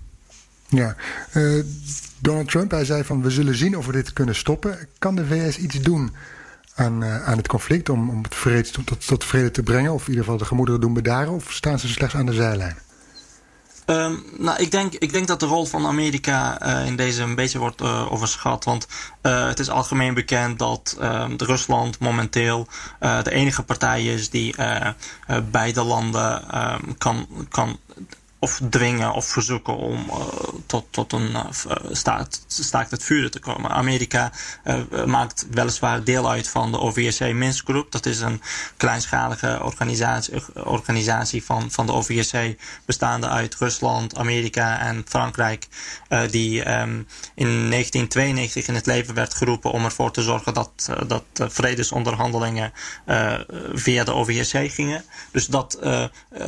Ja, 0.69 0.97
uh, 1.35 1.65
Donald 2.19 2.49
Trump, 2.49 2.71
hij 2.71 2.85
zei 2.85 3.05
van 3.05 3.23
we 3.23 3.31
zullen 3.31 3.57
zien 3.57 3.77
of 3.77 3.87
we 3.87 3.93
dit 3.93 4.13
kunnen 4.13 4.35
stoppen. 4.35 4.89
Kan 4.99 5.17
de 5.17 5.27
VS 5.27 5.59
iets 5.59 5.81
doen 5.81 6.15
aan, 6.75 7.05
aan 7.05 7.37
het 7.37 7.49
conflict 7.49 7.89
om, 7.89 8.11
om 8.11 8.23
het 8.23 8.35
vrede, 8.35 8.71
tot, 8.71 9.07
tot 9.07 9.25
vrede 9.25 9.51
te 9.51 9.63
brengen? 9.63 9.93
Of 9.93 10.03
in 10.03 10.09
ieder 10.09 10.25
geval 10.25 10.39
de 10.39 10.45
gemoederen 10.45 10.81
doen 10.81 10.95
bedaren? 10.95 11.33
Of 11.33 11.53
staan 11.53 11.79
ze 11.79 11.89
slechts 11.89 12.15
aan 12.15 12.27
de 12.27 12.33
zijlijn? 12.33 12.77
Um, 13.87 14.25
nou, 14.39 14.61
ik 14.63 14.71
denk, 14.71 14.93
ik 14.93 15.13
denk 15.13 15.27
dat 15.27 15.41
de 15.41 15.47
rol 15.47 15.65
van 15.65 15.87
Amerika 15.87 16.63
uh, 16.63 16.87
in 16.87 16.97
deze 16.97 17.23
een 17.23 17.35
beetje 17.35 17.59
wordt 17.59 17.83
uh, 17.83 18.13
overschat. 18.13 18.65
Want 18.65 18.87
uh, 19.23 19.47
het 19.47 19.59
is 19.59 19.71
algemeen 19.71 20.15
bekend 20.15 20.59
dat 20.59 20.97
Rusland 21.37 21.99
momenteel 21.99 22.67
de 22.99 23.31
enige 23.31 23.63
partij 23.63 24.05
is 24.05 24.31
die 24.31 24.55
beide 25.51 25.83
landen 25.83 26.59
um, 26.59 26.99
kan, 26.99 27.27
kan 27.49 27.79
of 28.39 28.61
dwingen 28.71 29.13
of 29.13 29.27
verzoeken 29.27 29.77
om 29.77 30.05
uh, 30.09 30.17
tot, 30.67 30.87
tot 30.91 31.13
een 31.13 31.31
uh, 31.31 31.45
staakt, 31.91 32.45
staakt 32.47 32.91
het 32.91 33.03
vuren 33.03 33.31
te 33.31 33.39
komen. 33.39 33.71
Amerika 33.71 34.33
maakt 35.07 35.47
weliswaar 35.51 36.05
deel 36.05 36.31
uit 36.31 36.49
van 36.49 36.73
de 36.73 36.79
OVSE 36.79 37.33
Minsk 37.33 37.69
Group. 37.69 37.93
Dat 37.93 38.07
is 38.07 38.21
een 38.21 38.43
kleinschalige 38.77 39.61
organisatie, 39.63 40.43
organisatie 40.55 41.45
van, 41.45 41.71
van 41.71 41.87
de 41.87 41.93
OVSE 41.93 42.57
bestaande 42.85 43.29
uit 43.29 43.55
Rusland, 43.55 44.17
Amerika 44.17 44.81
en 44.81 45.05
Frankrijk. 45.09 45.67
die 46.31 46.59
um, 46.59 47.07
in 47.35 47.71
1992 47.71 48.67
in 48.67 48.75
het 48.75 48.87
leven 48.87 49.15
werd 49.15 49.35
geroepen 49.35 49.71
om 49.71 49.85
ervoor 49.85 50.11
te 50.11 50.23
zorgen 50.23 50.55
dat, 50.55 50.91
dat 51.07 51.25
vredesonderhandelingen 51.35 52.73
via 53.73 54.05
de 54.05 54.13
OVSE 54.13 54.69
gingen. 54.69 55.05
Dus 55.31 55.47
dat 55.47 55.79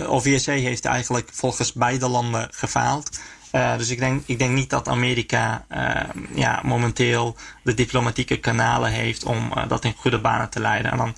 OVSE 0.06 0.50
heeft 0.50 0.84
eigenlijk 0.84 1.28
volgens 1.32 1.72
beide 1.78 2.08
landen 2.08 2.48
gefaald. 2.50 3.20
Uh, 3.52 3.76
dus 3.76 3.90
ik 3.90 3.98
denk, 3.98 4.22
ik 4.26 4.38
denk 4.38 4.54
niet 4.54 4.70
dat 4.70 4.88
Amerika 4.88 5.64
uh, 5.72 6.00
ja, 6.34 6.60
momenteel 6.64 7.36
de 7.62 7.74
diplomatieke 7.74 8.36
kanalen 8.36 8.90
heeft 8.90 9.24
om 9.24 9.52
uh, 9.56 9.68
dat 9.68 9.84
in 9.84 9.94
goede 9.96 10.20
banen 10.20 10.48
te 10.48 10.60
leiden. 10.60 10.90
En 10.90 10.96
dan 10.96 11.14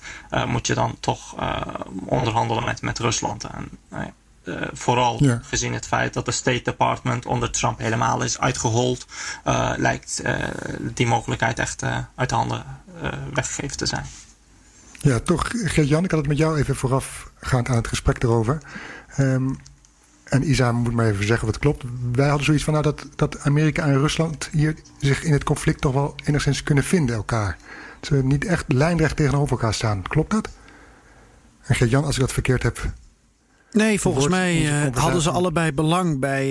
moet 0.49 0.67
je 0.67 0.73
dan 0.73 0.97
toch 0.99 1.35
onderhandelen 2.05 2.65
met, 2.65 2.81
met 2.81 2.99
Rusland. 2.99 3.43
En, 3.43 3.69
vooral 4.73 5.23
ja. 5.23 5.39
gezien 5.43 5.73
het 5.73 5.87
feit 5.87 6.13
dat 6.13 6.25
de 6.25 6.31
State 6.31 6.61
Department 6.63 7.25
onder 7.25 7.51
Trump 7.51 7.79
helemaal 7.79 8.23
is 8.23 8.39
uitgehold, 8.39 9.05
lijkt 9.75 10.23
die 10.79 11.07
mogelijkheid 11.07 11.59
echt 11.59 11.83
uit 12.15 12.29
de 12.29 12.35
handen 12.35 12.63
weggegeven 13.33 13.77
te 13.77 13.85
zijn. 13.85 14.05
Ja, 14.99 15.19
toch, 15.19 15.47
Gert-Jan, 15.51 16.03
ik 16.03 16.11
had 16.11 16.19
het 16.19 16.29
met 16.29 16.37
jou 16.37 16.59
even 16.59 16.75
voorafgaand 16.75 17.69
aan 17.69 17.75
het 17.75 17.87
gesprek 17.87 18.23
erover. 18.23 18.61
Um, 19.19 19.57
en 20.31 20.49
Isa 20.49 20.71
moet 20.71 20.93
maar 20.93 21.05
even 21.05 21.25
zeggen 21.25 21.45
wat 21.45 21.59
klopt. 21.59 21.83
Wij 22.11 22.27
hadden 22.27 22.45
zoiets 22.45 22.63
van 22.63 22.73
nou, 22.73 22.85
dat, 22.85 23.07
dat 23.15 23.39
Amerika 23.39 23.85
en 23.85 23.99
Rusland 23.99 24.49
hier 24.51 24.75
zich 24.99 25.23
in 25.23 25.33
het 25.33 25.43
conflict 25.43 25.81
toch 25.81 25.93
wel 25.93 26.15
enigszins 26.25 26.63
kunnen 26.63 26.83
vinden, 26.83 27.15
elkaar. 27.15 27.57
Dat 27.99 28.09
ze 28.09 28.23
niet 28.23 28.45
echt 28.45 28.73
lijnrecht 28.73 29.15
tegenover 29.15 29.51
elkaar 29.51 29.73
staan. 29.73 30.01
Klopt 30.01 30.31
dat? 30.31 30.49
En 31.61 31.75
Gert-Jan, 31.75 32.03
als 32.03 32.15
ik 32.15 32.21
dat 32.21 32.31
verkeerd 32.31 32.63
heb. 32.63 32.93
Nee, 33.71 33.99
volgens 33.99 34.27
mij 34.27 34.85
uh, 34.85 34.95
hadden 34.95 35.21
ze 35.21 35.29
allebei 35.29 35.71
belang 35.71 36.19
bij 36.19 36.47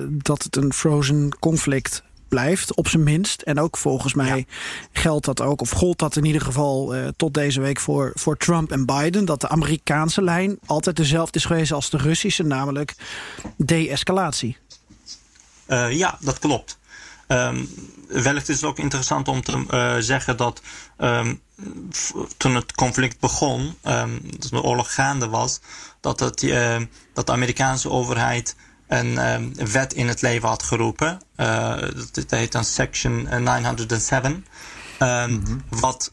uh, 0.00 0.06
dat 0.10 0.42
het 0.42 0.56
een 0.56 0.72
frozen 0.72 1.36
conflict 1.38 2.02
blijft, 2.28 2.74
op 2.74 2.88
zijn 2.88 3.02
minst. 3.02 3.42
En 3.42 3.60
ook 3.60 3.76
volgens 3.76 4.14
mij 4.14 4.46
geldt 4.92 5.24
dat 5.24 5.40
ook, 5.40 5.60
of 5.60 5.70
gold 5.70 5.98
dat 5.98 6.16
in 6.16 6.24
ieder 6.24 6.42
geval 6.42 6.96
uh, 6.96 7.08
tot 7.16 7.34
deze 7.34 7.60
week 7.60 7.80
voor, 7.80 8.12
voor 8.14 8.36
Trump 8.36 8.72
en 8.72 8.86
Biden. 8.86 9.24
Dat 9.24 9.40
de 9.40 9.48
Amerikaanse 9.48 10.22
lijn 10.22 10.58
altijd 10.66 10.96
dezelfde 10.96 11.38
is 11.38 11.44
geweest 11.44 11.72
als 11.72 11.90
de 11.90 11.96
Russische, 11.96 12.42
namelijk 12.42 12.94
de-escalatie. 13.56 14.56
Uh, 15.68 15.92
ja, 15.92 16.18
dat 16.20 16.38
klopt. 16.38 16.78
Um, 17.28 17.68
wellicht 18.08 18.48
is 18.48 18.54
het 18.54 18.64
ook 18.64 18.78
interessant 18.78 19.28
om 19.28 19.42
te 19.42 19.64
uh, 19.70 19.94
zeggen 19.98 20.36
dat 20.36 20.62
um, 20.98 21.40
toen 22.36 22.54
het 22.54 22.72
conflict 22.72 23.20
begon, 23.20 23.74
um, 23.84 24.20
dat 24.38 24.50
de 24.50 24.62
oorlog 24.62 24.94
gaande 24.94 25.28
was, 25.28 25.60
dat, 26.00 26.20
het, 26.20 26.42
uh, 26.42 26.76
dat 27.12 27.26
de 27.26 27.32
Amerikaanse 27.32 27.90
overheid 27.90 28.56
een 28.88 29.54
wet 29.72 29.94
in 29.94 30.08
het 30.08 30.22
leven 30.22 30.48
had 30.48 30.62
geroepen. 30.62 31.20
Uh, 31.36 31.76
dat 32.12 32.30
heet 32.30 32.52
dan 32.52 32.64
Section 32.64 33.28
907. 33.42 34.32
Mm 34.32 34.44
-hmm. 34.98 35.62
Wat 35.68 36.12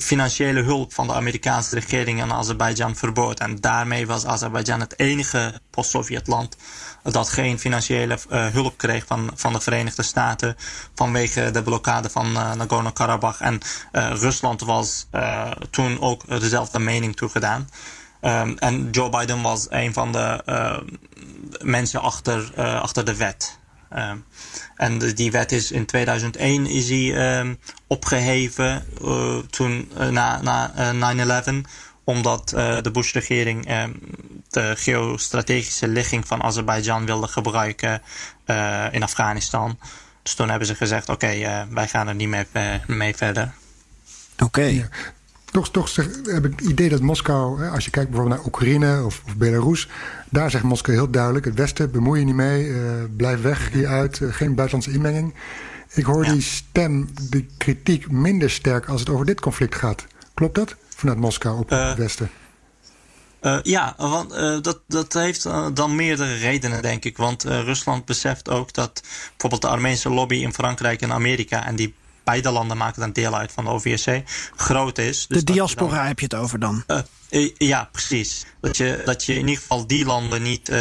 financiële 0.00 0.62
hulp 0.62 0.92
van 0.92 1.06
de 1.06 1.14
Amerikaanse 1.14 1.74
regering 1.74 2.22
aan 2.22 2.32
Azerbeidzjan 2.32 2.96
verbood. 2.96 3.40
En 3.40 3.60
daarmee 3.60 4.06
was 4.06 4.26
Azerbeidzjan 4.26 4.80
het 4.80 4.98
enige 4.98 5.60
post-Sovjetland 5.70 6.56
dat 7.02 7.28
geen 7.28 7.58
financiële 7.58 8.18
uh, 8.30 8.46
hulp 8.46 8.76
kreeg 8.76 9.06
van, 9.06 9.30
van 9.34 9.52
de 9.52 9.60
Verenigde 9.60 10.02
Staten 10.02 10.56
vanwege 10.94 11.50
de 11.50 11.62
blokkade 11.62 12.10
van 12.10 12.30
uh, 12.30 12.52
Nagorno-Karabakh. 12.52 13.40
En 13.40 13.60
uh, 13.92 14.12
Rusland 14.14 14.60
was 14.60 15.06
toen 15.70 16.00
ook 16.00 16.40
dezelfde 16.40 16.78
mening 16.78 17.16
toegedaan. 17.16 17.68
Um, 18.24 18.58
en 18.58 18.90
Joe 18.90 19.10
Biden 19.10 19.42
was 19.42 19.66
een 19.70 19.92
van 19.92 20.12
de 20.12 20.42
mensen 21.62 22.00
achter, 22.00 22.52
achter 22.56 23.04
de 23.04 23.16
wet. 23.16 23.58
Um, 23.96 24.24
en 24.76 24.98
de, 24.98 25.12
die 25.12 25.30
wet 25.30 25.52
is 25.52 25.70
in 25.70 25.86
2001 25.86 26.66
is 26.66 26.86
die 26.86 27.14
um, 27.14 27.58
opgeheven 27.86 28.84
uh, 29.02 29.38
toen 29.38 29.90
uh, 29.98 30.08
na, 30.08 30.40
na 30.92 31.42
9-11 31.44 31.52
omdat 32.04 32.52
uh, 32.56 32.80
de 32.80 32.90
Bush-regering 32.90 33.66
de 34.48 34.74
geostrategische 34.76 35.88
ligging 35.88 36.26
van 36.26 36.42
Azerbeidzjan 36.42 37.06
wilde 37.06 37.28
gebruiken 37.28 38.02
uh, 38.46 38.86
in 38.90 39.02
Afghanistan. 39.02 39.78
Dus 40.22 40.34
toen 40.34 40.48
hebben 40.48 40.66
ze 40.68 40.74
gezegd: 40.74 41.08
oké, 41.08 41.26
okay, 41.26 41.66
wij 41.70 41.88
gaan 41.88 42.08
er 42.08 42.14
niet 42.14 42.28
mee, 42.28 42.46
mee 42.86 43.16
verder. 43.16 43.52
Oké. 44.34 44.44
Okay. 44.44 44.88
Toch, 45.52 45.70
toch 45.70 45.96
heb 46.24 46.44
ik 46.44 46.60
het 46.60 46.60
idee 46.60 46.88
dat 46.88 47.00
Moskou, 47.00 47.68
als 47.68 47.84
je 47.84 47.90
kijkt 47.90 48.10
bijvoorbeeld 48.10 48.38
naar 48.38 48.46
Oekraïne 48.46 49.04
of, 49.04 49.22
of 49.26 49.36
Belarus, 49.36 49.88
daar 50.30 50.50
zegt 50.50 50.64
Moskou 50.64 50.96
heel 50.96 51.10
duidelijk: 51.10 51.44
het 51.44 51.54
Westen, 51.54 51.90
bemoei 51.90 52.18
je 52.18 52.26
niet 52.26 52.34
mee, 52.34 52.72
blijf 53.16 53.42
weg 53.42 53.70
hieruit, 53.72 54.20
geen 54.22 54.54
buitenlandse 54.54 54.92
inmenging. 54.92 55.34
Ik 55.94 56.04
hoor 56.04 56.24
ja. 56.24 56.32
die 56.32 56.42
stem, 56.42 57.08
die 57.30 57.46
kritiek 57.56 58.10
minder 58.10 58.50
sterk 58.50 58.88
als 58.88 59.00
het 59.00 59.08
over 59.08 59.26
dit 59.26 59.40
conflict 59.40 59.74
gaat. 59.74 60.06
Klopt 60.34 60.54
dat? 60.54 60.76
vanuit 61.02 61.18
Moskou 61.18 61.58
op 61.58 61.70
het 61.70 61.96
westen? 61.96 62.30
Uh, 63.42 63.58
ja, 63.62 63.94
want 63.96 64.32
uh, 64.32 64.60
dat, 64.60 64.80
dat 64.86 65.12
heeft 65.12 65.44
uh, 65.44 65.66
dan 65.74 65.96
meerdere 65.96 66.34
redenen, 66.34 66.82
denk 66.82 67.04
ik. 67.04 67.16
Want 67.16 67.42
Rusland 67.42 68.04
beseft 68.04 68.50
ook 68.50 68.72
dat 68.72 69.02
bijvoorbeeld 69.30 69.62
de 69.62 69.68
Armeense 69.68 70.10
lobby 70.10 70.34
in 70.34 70.52
Frankrijk 70.52 71.00
en 71.00 71.12
Amerika, 71.12 71.66
en 71.66 71.76
die 71.76 71.94
beide 72.24 72.50
landen 72.50 72.76
maken 72.76 73.00
dan 73.00 73.12
deel 73.12 73.36
uit 73.36 73.52
van 73.52 73.64
de 73.64 73.70
OVSC, 73.70 74.22
groot 74.56 74.98
is. 74.98 75.26
Dus 75.26 75.44
de 75.44 75.52
diaspora 75.52 75.96
dan, 75.96 76.06
heb 76.06 76.18
je 76.18 76.24
het 76.24 76.34
over 76.34 76.58
dan? 76.58 76.84
ja, 77.58 77.88
precies. 77.92 78.46
Dat 78.60 78.76
je, 78.76 79.02
dat 79.04 79.24
je 79.24 79.32
in 79.32 79.48
ieder 79.48 79.56
geval 79.56 79.86
die 79.86 80.04
landen 80.04 80.42
niet 80.42 80.72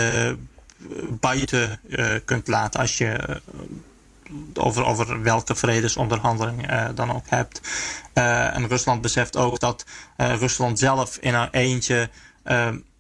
buiten 1.20 1.80
kunt 2.26 2.48
laten 2.48 2.80
als 2.80 2.98
je 2.98 3.42
over, 4.54 4.86
over 4.86 5.22
welke 5.22 5.56
vredesonderhandeling 5.56 6.72
uh, 6.72 6.86
dan 6.96 7.12
ook 7.12 7.26
hebt. 7.30 7.62
Uh, 8.14 8.56
en 8.56 8.68
Rusland 8.68 9.02
beseft 9.02 9.38
ook 9.38 9.60
dat 9.60 9.86
uh, 10.18 10.36
Rusland 10.36 10.80
zelf 10.80 11.18
in 11.18 11.34
haar 11.34 11.50
eentje 11.52 12.10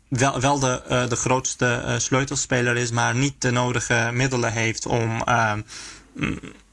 wel, 0.07 0.39
wel 0.39 0.59
de, 0.59 1.05
de 1.09 1.15
grootste 1.15 1.95
sleutelspeler 1.97 2.77
is, 2.77 2.91
maar 2.91 3.15
niet 3.15 3.41
de 3.41 3.51
nodige 3.51 4.09
middelen 4.13 4.51
heeft 4.51 4.85
om. 4.85 5.23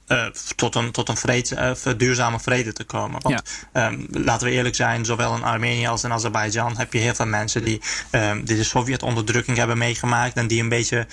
Uh, 0.08 0.26
tot 0.56 0.74
een, 0.74 0.90
tot 0.90 1.08
een 1.08 1.16
vrede, 1.16 1.76
uh, 1.86 1.94
duurzame 1.96 2.40
vrede 2.40 2.72
te 2.72 2.84
komen. 2.84 3.22
Want 3.22 3.42
ja. 3.72 3.86
um, 3.86 4.06
laten 4.10 4.46
we 4.46 4.52
eerlijk 4.52 4.74
zijn, 4.74 5.04
zowel 5.04 5.36
in 5.36 5.42
Armenië 5.42 5.86
als 5.86 6.04
in 6.04 6.12
Azerbeidzjan 6.12 6.76
heb 6.76 6.92
je 6.92 6.98
heel 6.98 7.14
veel 7.14 7.26
mensen 7.26 7.64
die, 7.64 7.80
um, 8.10 8.44
die 8.44 8.56
de 8.56 8.64
Sovjet-onderdrukking 8.64 9.56
hebben 9.56 9.78
meegemaakt 9.78 10.36
en 10.36 10.46
die 10.46 10.62
een 10.62 10.68
beetje 10.68 11.06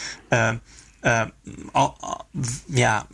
al, 1.71 1.95
al, 1.99 2.27
ja, 2.65 3.07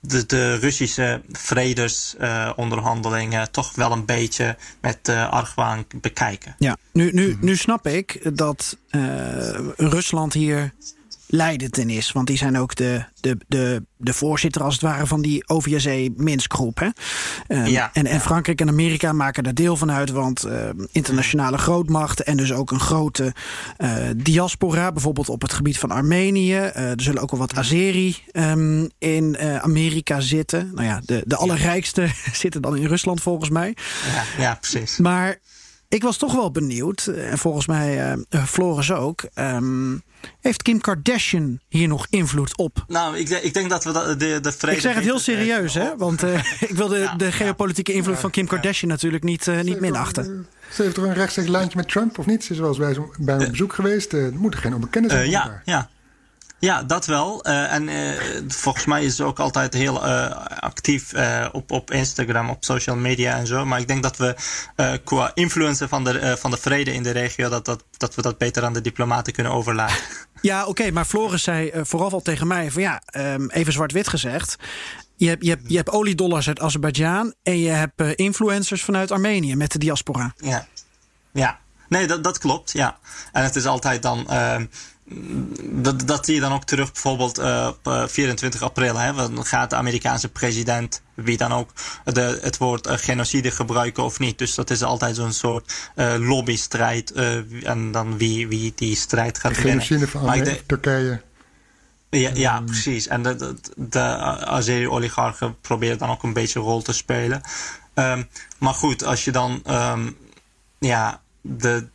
de, 0.00 0.26
de 0.26 0.54
Russische 0.54 1.22
vredesonderhandelingen 1.32 3.40
uh, 3.40 3.46
toch 3.46 3.74
wel 3.74 3.92
een 3.92 4.04
beetje 4.04 4.56
met 4.80 5.08
uh, 5.08 5.30
argwaan 5.30 5.84
bekijken. 6.00 6.54
Ja, 6.58 6.76
nu, 6.92 7.12
nu, 7.12 7.36
nu 7.40 7.56
snap 7.56 7.86
ik 7.86 8.36
dat 8.36 8.76
uh, 8.90 9.02
Rusland 9.76 10.32
hier 10.32 10.72
leidend 11.30 11.78
is. 11.78 12.12
Want 12.12 12.26
die 12.26 12.36
zijn 12.36 12.58
ook 12.58 12.74
de, 12.74 13.04
de, 13.20 13.36
de, 13.48 13.84
de 13.96 14.12
voorzitter, 14.12 14.62
als 14.62 14.74
het 14.74 14.82
ware, 14.82 15.06
van 15.06 15.22
die 15.22 15.48
OVSE-Minsk-groep. 15.48 16.92
Um, 17.48 17.66
ja. 17.66 17.90
en, 17.92 18.06
en 18.06 18.20
Frankrijk 18.20 18.60
en 18.60 18.68
Amerika 18.68 19.12
maken 19.12 19.44
daar 19.44 19.54
deel 19.54 19.76
van 19.76 19.90
uit. 19.90 20.10
Want 20.10 20.46
uh, 20.46 20.68
internationale 20.92 21.58
grootmachten 21.58 22.26
en 22.26 22.36
dus 22.36 22.52
ook 22.52 22.70
een 22.70 22.80
grote 22.80 23.34
uh, 23.78 23.94
diaspora, 24.16 24.92
bijvoorbeeld 24.92 25.28
op 25.28 25.42
het 25.42 25.52
gebied 25.52 25.78
van 25.78 25.90
Armenië. 25.90 26.54
Uh, 26.54 26.90
er 26.90 27.02
zullen 27.02 27.22
ook 27.22 27.30
wel 27.30 27.40
wat 27.40 27.56
Azeri 27.56 28.16
um, 28.32 28.90
in 28.98 29.38
Amerika 29.38 30.20
zitten. 30.20 30.70
Nou 30.74 30.86
ja, 30.86 31.00
de, 31.04 31.22
de 31.26 31.36
allerrijkste 31.36 32.10
zitten 32.32 32.62
dan 32.62 32.76
in 32.76 32.86
Rusland 32.86 33.22
volgens 33.22 33.50
mij. 33.50 33.76
Ja, 34.14 34.42
ja 34.42 34.54
precies. 34.54 34.98
Maar 34.98 35.38
ik 35.88 36.02
was 36.02 36.16
toch 36.16 36.34
wel 36.34 36.50
benieuwd, 36.50 37.06
en 37.06 37.38
volgens 37.38 37.66
mij 37.66 38.16
Floris 38.46 38.92
ook. 38.92 39.28
Um, 39.34 40.02
heeft 40.40 40.62
Kim 40.62 40.80
Kardashian 40.80 41.60
hier 41.68 41.88
nog 41.88 42.06
invloed 42.10 42.56
op? 42.56 42.84
Nou, 42.88 43.16
ik, 43.18 43.28
ik 43.28 43.54
denk 43.54 43.70
dat 43.70 43.84
we 43.84 43.92
de, 43.92 44.16
de, 44.16 44.40
de 44.40 44.52
vrede. 44.52 44.76
Ik 44.76 44.82
zeg 44.82 44.94
het 44.94 45.04
heel 45.04 45.18
serieus, 45.18 45.74
hè? 45.74 45.96
Want 45.96 46.24
uh, 46.24 46.34
ik 46.68 46.74
wil 46.74 46.88
de, 46.88 46.98
ja, 46.98 47.14
de 47.14 47.32
geopolitieke 47.32 47.92
invloed 47.92 48.14
ja, 48.14 48.20
van 48.20 48.30
Kim 48.30 48.46
Kardashian 48.46 48.90
natuurlijk 48.90 49.24
niet, 49.24 49.46
uh, 49.46 49.60
niet 49.60 49.80
minachten. 49.80 50.46
Ze 50.72 50.82
heeft 50.82 50.94
toch 50.94 51.04
een 51.04 51.14
rechtstreeks 51.14 51.48
lijntje 51.48 51.76
met 51.76 51.88
Trump, 51.88 52.18
of 52.18 52.26
niet? 52.26 52.44
Ze 52.44 52.52
is 52.52 52.58
wel 52.58 52.68
eens 52.68 52.78
bij, 52.78 52.98
bij 53.18 53.38
een 53.38 53.50
bezoek 53.50 53.72
geweest. 53.72 54.12
Er 54.12 54.32
moeten 54.34 54.60
geen 54.60 54.74
onbekende 54.74 55.10
zijn. 55.10 55.30
ja, 55.30 55.62
ja. 55.64 55.90
Ja, 56.60 56.82
dat 56.82 57.06
wel. 57.06 57.46
Uh, 57.48 57.72
en 57.72 57.88
uh, 57.88 58.20
volgens 58.48 58.84
mij 58.84 59.04
is 59.04 59.16
ze 59.16 59.24
ook 59.24 59.38
altijd 59.38 59.74
heel 59.74 60.06
uh, 60.06 60.30
actief 60.58 61.12
op, 61.52 61.70
op 61.70 61.90
Instagram, 61.90 62.50
op 62.50 62.64
social 62.64 62.96
media 62.96 63.36
en 63.36 63.46
zo. 63.46 63.64
Maar 63.64 63.80
ik 63.80 63.88
denk 63.88 64.02
dat 64.02 64.16
we 64.16 64.34
qua 65.04 65.30
influencer 65.34 65.88
van 65.88 66.04
de, 66.04 66.36
van 66.38 66.50
de 66.50 66.56
vrede 66.56 66.92
in 66.92 67.02
de 67.02 67.10
regio, 67.10 67.48
dat, 67.48 67.64
dat, 67.64 67.84
dat 67.96 68.14
we 68.14 68.22
dat 68.22 68.38
beter 68.38 68.64
aan 68.64 68.72
de 68.72 68.80
diplomaten 68.80 69.32
kunnen 69.32 69.52
overlaten. 69.52 69.96
Ja, 70.42 70.60
oké. 70.60 70.70
Okay, 70.70 70.90
maar 70.90 71.04
Floris 71.04 71.42
zei 71.42 71.70
vooral 71.82 72.10
al 72.10 72.20
tegen 72.20 72.46
mij 72.46 72.70
van 72.70 72.82
ja, 72.82 73.02
um, 73.16 73.50
even 73.50 73.72
zwart-wit 73.72 74.08
gezegd. 74.08 74.56
Je 75.16 75.28
hebt, 75.28 75.44
je, 75.44 75.50
hebt, 75.50 75.62
je 75.66 75.76
hebt 75.76 75.90
oliedollars 75.90 76.48
uit 76.48 76.60
Azerbeidzjan 76.60 77.34
en 77.42 77.58
je 77.58 77.70
hebt 77.70 78.02
influencers 78.02 78.84
vanuit 78.84 79.10
Armenië 79.10 79.56
met 79.56 79.72
de 79.72 79.78
diaspora. 79.78 80.34
Ja, 80.36 80.66
ja. 81.32 81.58
Nee, 81.90 82.06
dat, 82.06 82.24
dat 82.24 82.38
klopt, 82.38 82.72
ja. 82.72 82.98
En 83.32 83.42
het 83.42 83.56
is 83.56 83.66
altijd 83.66 84.02
dan 84.02 84.28
ehm, 84.28 84.66
dat, 85.70 86.06
dat 86.06 86.24
zie 86.24 86.34
je 86.34 86.40
dan 86.40 86.52
ook 86.52 86.64
terug 86.64 86.92
bijvoorbeeld 86.92 87.38
uh, 87.38 87.70
op 87.84 88.10
24 88.10 88.62
april. 88.62 88.96
Hè, 88.96 89.14
dan 89.14 89.44
gaat 89.44 89.70
de 89.70 89.76
Amerikaanse 89.76 90.28
president, 90.28 91.02
wie 91.14 91.36
dan 91.36 91.52
ook, 91.52 91.70
de, 92.04 92.38
het 92.42 92.58
woord 92.58 92.86
uh, 92.86 92.92
genocide 92.96 93.50
gebruiken 93.50 94.04
of 94.04 94.18
niet. 94.18 94.38
Dus 94.38 94.54
dat 94.54 94.70
is 94.70 94.82
altijd 94.82 95.16
zo'n 95.16 95.32
soort 95.32 95.72
uh, 95.96 96.14
lobbystrijd. 96.18 97.12
en 97.62 97.92
dan 97.92 98.18
wie, 98.18 98.48
wie 98.48 98.72
die 98.74 98.96
strijd 98.96 99.38
gaat 99.38 99.54
de 99.54 99.62
winnen. 99.62 99.84
Genocide 99.84 100.10
van 100.10 100.44
de, 100.44 100.60
Turkije. 100.66 101.22
Ja, 102.10 102.30
ja 102.34 102.58
um. 102.58 102.64
precies. 102.64 103.06
En 103.06 103.22
de, 103.22 103.36
de, 103.36 103.56
de 103.76 104.00
Azeri-oligarchen 104.46 105.60
proberen 105.60 105.98
dan 105.98 106.10
ook 106.10 106.22
een 106.22 106.32
beetje 106.32 106.58
een 106.58 106.64
rol 106.64 106.82
te 106.82 106.92
spelen. 106.92 107.40
Um, 107.94 108.28
maar 108.58 108.74
goed, 108.74 109.04
als 109.04 109.24
je 109.24 109.32
dan 109.32 109.62
um, 109.70 110.16
ja, 110.78 111.20
de, 111.40 111.88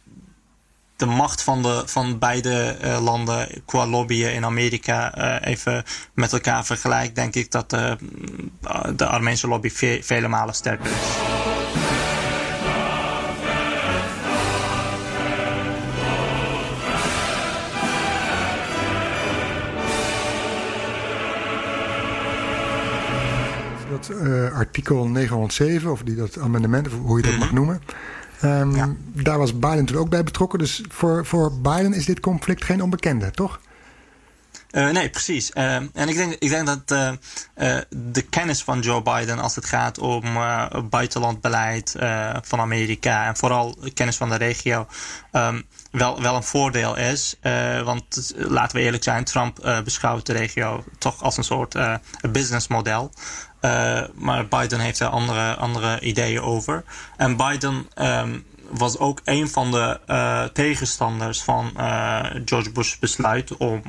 de 0.95 1.05
macht 1.05 1.41
van, 1.41 1.61
de, 1.61 1.83
van 1.85 2.19
beide 2.19 2.77
uh, 2.83 3.03
landen 3.03 3.47
qua 3.65 3.87
lobbyen 3.87 4.33
in 4.33 4.45
Amerika 4.45 5.17
uh, 5.17 5.51
even 5.51 5.83
met 6.13 6.33
elkaar 6.33 6.65
vergelijkt, 6.65 7.15
denk 7.15 7.35
ik 7.35 7.51
dat 7.51 7.73
uh, 7.73 7.91
de 8.95 9.05
Armeense 9.05 9.47
lobby 9.47 9.69
ve 9.69 9.99
vele 10.03 10.27
malen 10.27 10.55
sterker 10.55 10.85
is. 10.85 10.91
Dat 23.89 24.11
artikel 24.53 25.07
907, 25.07 25.91
of 25.91 26.01
die, 26.01 26.15
dat 26.15 26.39
amendement, 26.39 26.87
of 26.87 26.93
hoe 26.93 27.17
je 27.17 27.23
dat 27.23 27.31
mm 27.31 27.37
-hmm. 27.37 27.45
mag 27.45 27.51
noemen. 27.51 27.81
Um, 28.45 28.75
ja. 28.75 28.95
Daar 29.13 29.37
was 29.37 29.59
Biden 29.59 29.85
toen 29.85 29.97
ook 29.97 30.09
bij 30.09 30.23
betrokken. 30.23 30.59
Dus 30.59 30.83
voor, 30.87 31.25
voor 31.25 31.61
Biden 31.61 31.93
is 31.93 32.05
dit 32.05 32.19
conflict 32.19 32.63
geen 32.63 32.81
onbekende, 32.81 33.31
toch? 33.31 33.59
Uh, 34.71 34.89
nee, 34.89 35.09
precies. 35.09 35.51
Uh, 35.53 35.75
en 35.75 36.09
ik 36.09 36.15
denk, 36.15 36.33
ik 36.33 36.49
denk 36.49 36.65
dat 36.65 36.91
uh, 36.91 37.77
de 37.89 38.21
kennis 38.21 38.63
van 38.63 38.79
Joe 38.79 39.01
Biden 39.01 39.39
als 39.39 39.55
het 39.55 39.65
gaat 39.65 39.97
om 39.97 40.23
buitenlandbeleid 40.89 41.95
van 42.41 42.59
Amerika 42.59 43.27
en 43.27 43.35
vooral 43.35 43.77
kennis 43.93 44.17
van 44.17 44.29
de 44.29 44.35
regio 44.35 44.87
um, 45.31 45.63
wel, 45.91 46.21
wel 46.21 46.35
een 46.35 46.43
voordeel 46.43 46.97
is. 46.97 47.35
want 47.83 48.33
laten 48.35 48.77
we 48.77 48.83
eerlijk 48.83 49.03
zijn, 49.03 49.23
Trump 49.23 49.81
beschouwt 49.83 50.25
de 50.25 50.33
regio 50.33 50.83
toch 50.97 51.23
als 51.23 51.37
een 51.37 51.43
soort 51.43 51.75
businessmodel. 52.31 53.11
Maar 54.15 54.47
Biden 54.49 54.79
heeft 54.79 54.99
er 54.99 55.07
andere, 55.07 55.55
andere 55.55 55.99
ideeën 55.99 56.41
over. 56.41 56.83
En 57.17 57.37
Biden 57.37 57.87
um, 57.95 58.45
was 58.69 58.97
ook 58.97 59.21
een 59.23 59.49
van 59.49 59.71
de 59.71 59.99
uh, 60.07 60.43
tegenstanders 60.43 61.43
van 61.43 61.71
uh, 61.77 62.25
George 62.45 62.71
Bush's 62.71 62.99
besluit 62.99 63.57
om 63.57 63.81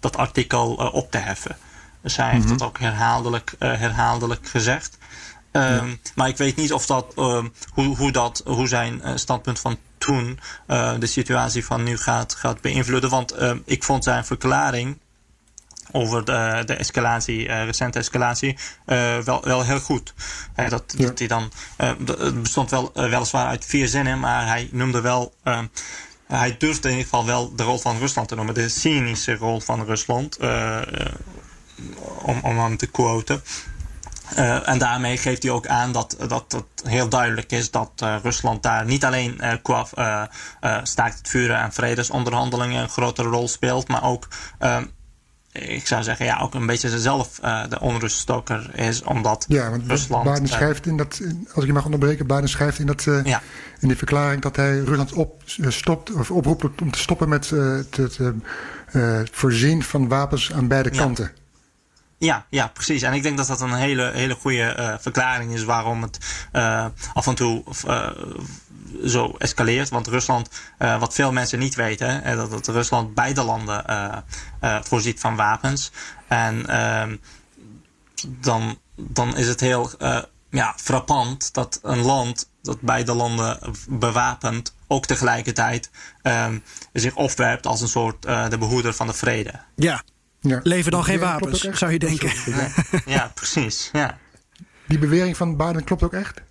dat 0.00 0.16
artikel 0.16 0.74
op 0.74 1.10
te 1.10 1.18
heffen. 1.18 1.56
Dus 2.02 2.16
hij 2.16 2.30
heeft 2.30 2.42
mm 2.42 2.48
-hmm. 2.48 2.58
dat 2.58 2.68
ook 2.68 2.78
herhaaldelijk, 2.78 3.54
herhaaldelijk 3.58 4.48
gezegd. 4.48 4.98
Um, 5.52 5.62
ja. 5.62 5.84
Maar 6.14 6.28
ik 6.28 6.36
weet 6.36 6.56
niet 6.56 6.72
of 6.72 6.86
dat, 6.86 7.12
hoe, 7.74 7.96
hoe, 7.96 8.12
dat, 8.12 8.42
hoe 8.44 8.68
zijn 8.68 9.02
standpunt 9.14 9.60
van 9.60 9.76
toen 9.98 10.40
de 10.98 11.06
situatie 11.06 11.64
van 11.64 11.82
nu 11.82 11.96
gaat, 11.96 12.34
gaat 12.34 12.60
beïnvloeden. 12.60 13.10
Want 13.10 13.34
ik 13.64 13.84
vond 13.84 14.04
zijn 14.04 14.24
verklaring 14.24 14.98
over 15.92 16.24
de, 16.24 16.62
de 16.66 16.74
escalatie, 16.74 17.48
uh, 17.48 17.64
recente 17.64 17.98
escalatie, 17.98 18.58
uh, 18.86 19.18
wel, 19.18 19.44
wel 19.44 19.64
heel 19.64 19.80
goed. 19.80 20.14
Uh, 20.56 20.68
dat, 20.68 20.94
ja. 20.96 21.06
dat 21.06 21.18
hij 21.18 21.28
dan, 21.28 21.52
het 21.76 22.42
bestond 22.42 22.70
wel, 22.70 22.90
weliswaar 22.94 23.46
uit 23.46 23.64
vier 23.64 23.88
zinnen, 23.88 24.20
maar 24.20 24.46
hij 24.46 24.68
noemde 24.72 25.00
wel, 25.00 25.34
hij 26.26 26.56
durfde 26.58 26.88
in 26.88 26.96
ieder 26.96 27.10
geval 27.10 27.26
wel 27.26 27.54
de 27.54 27.62
rol 27.62 27.78
van 27.78 27.98
Rusland 27.98 28.28
te 28.28 28.34
noemen, 28.34 28.54
de 28.54 28.68
cynische 28.68 29.36
rol 29.36 29.60
van 29.60 29.84
Rusland, 29.84 30.38
om, 32.22 32.40
om 32.42 32.58
hem 32.58 32.76
te 32.76 32.86
quoten. 32.86 33.42
Uh, 34.38 34.68
en 34.68 34.78
daarmee 34.78 35.18
geeft 35.18 35.42
hij 35.42 35.52
ook 35.52 35.66
aan 35.66 35.92
dat, 35.92 36.16
dat 36.28 36.52
het 36.52 36.88
heel 36.88 37.08
duidelijk 37.08 37.52
is 37.52 37.70
dat 37.70 37.90
uh, 38.02 38.16
Rusland 38.22 38.62
daar 38.62 38.84
niet 38.84 39.04
alleen 39.04 39.38
uh, 39.40 39.52
qua 39.62 40.30
staakt 40.82 41.18
het 41.18 41.28
vuren 41.28 41.58
en 41.58 41.72
vredesonderhandelingen 41.72 42.82
een 42.82 42.88
grotere 42.88 43.28
rol 43.28 43.48
speelt, 43.48 43.88
maar 43.88 44.04
ook 44.04 44.28
ik 45.58 45.86
zou 45.86 46.02
zeggen, 46.02 46.26
ja, 46.26 46.38
ook 46.40 46.54
een 46.54 46.66
beetje 46.66 46.98
zelf 46.98 47.38
uh, 47.44 47.68
de 47.68 47.80
onruststoker 47.80 48.78
is, 48.78 49.02
omdat 49.02 49.44
ja, 49.48 49.70
want 49.70 49.86
Rusland... 49.86 50.24
Biden 50.24 50.48
schrijft 50.48 50.86
in 50.86 50.96
dat, 50.96 51.20
als 51.52 51.60
ik 51.60 51.66
je 51.66 51.72
mag 51.72 51.84
onderbreken, 51.84 52.26
Biden 52.26 52.48
schrijft 52.48 52.78
in, 52.78 52.86
dat, 52.86 53.06
uh, 53.06 53.24
ja. 53.24 53.42
in 53.80 53.88
die 53.88 53.96
verklaring 53.96 54.42
dat 54.42 54.56
hij 54.56 54.78
Rusland 54.78 55.12
op, 55.12 55.42
stopt, 55.68 56.12
of 56.12 56.30
oproept 56.30 56.82
om 56.82 56.90
te 56.90 56.98
stoppen 56.98 57.28
met 57.28 57.50
uh, 57.50 57.80
het 57.92 59.30
voorzien 59.32 59.82
van 59.82 60.08
wapens 60.08 60.52
aan 60.52 60.68
beide 60.68 60.90
ja. 60.92 60.98
kanten. 60.98 61.32
Ja, 62.18 62.46
ja, 62.50 62.66
precies. 62.66 63.02
En 63.02 63.12
ik 63.12 63.22
denk 63.22 63.36
dat 63.36 63.46
dat 63.46 63.60
een 63.60 63.74
hele, 63.74 64.10
hele 64.14 64.34
goede 64.34 64.76
uh, 64.78 64.94
verklaring 64.98 65.52
is 65.52 65.64
waarom 65.64 66.02
het 66.02 66.18
uh, 66.52 66.86
af 67.12 67.26
en 67.26 67.34
toe 67.34 67.64
uh, 67.86 68.10
zo 69.04 69.34
escaleert. 69.38 69.88
Want 69.88 70.06
Rusland, 70.06 70.48
wat 70.78 71.14
veel 71.14 71.32
mensen 71.32 71.58
niet 71.58 71.74
weten, 71.74 72.22
hè, 72.22 72.36
dat, 72.36 72.50
dat 72.50 72.68
Rusland 72.68 73.14
beide 73.14 73.42
landen 73.42 73.84
voorziet 74.60 75.20
van 75.20 75.36
wapens. 75.36 75.90
En 76.28 76.66
ehm, 76.66 77.16
dan, 78.26 78.78
dan 78.96 79.36
is 79.36 79.48
het 79.48 79.60
heel 79.60 79.90
ja, 80.50 80.74
frappant 80.76 81.54
dat 81.54 81.80
een 81.82 82.02
land 82.02 82.50
dat 82.62 82.80
beide 82.80 83.14
landen 83.14 83.58
bewapent 83.88 84.74
ook 84.86 85.06
tegelijkertijd 85.06 85.90
ehm, 86.22 86.58
zich 86.92 87.14
opwerpt 87.14 87.66
als 87.66 87.80
een 87.80 87.88
soort 87.88 88.22
de 88.22 88.56
behoeder 88.58 88.92
van 88.92 89.06
de 89.06 89.12
vrede. 89.12 89.52
Ja, 89.76 90.02
ja. 90.40 90.60
Lever 90.62 90.90
dan 90.90 91.04
geen 91.04 91.18
wapens, 91.18 91.60
zou 91.60 91.92
je 91.92 91.98
denken. 91.98 92.30
Ja, 92.46 92.68
ja 93.06 93.30
precies. 93.34 93.88
Ja. 93.92 94.18
Die 94.86 94.98
bewering 94.98 95.36
van 95.36 95.56
Biden 95.56 95.84
klopt 95.84 96.02
ook 96.02 96.12
echt? 96.12 96.42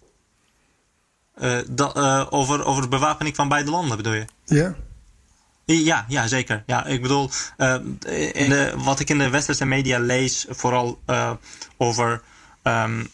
Uh, 1.42 1.58
dat, 1.68 1.98
uh, 1.98 2.26
over, 2.30 2.66
over 2.66 2.82
de 2.82 2.88
bewapening 2.88 3.36
van 3.36 3.48
beide 3.48 3.70
landen 3.72 3.98
bedoel 3.98 4.14
je? 4.14 4.26
Ja. 4.46 4.76
Ja, 5.66 6.06
ja, 6.08 6.28
zeker. 6.28 6.64
Ja, 6.66 6.86
ik 6.86 7.02
bedoel, 7.02 7.30
in 8.34 8.50
de, 8.50 8.74
wat 8.78 9.00
ik 9.00 9.10
in 9.10 9.18
de 9.18 9.30
westerse 9.30 9.66
media 9.66 10.00
lees, 10.00 10.46
vooral 10.50 11.02
over 11.78 12.22
um, 12.64 13.10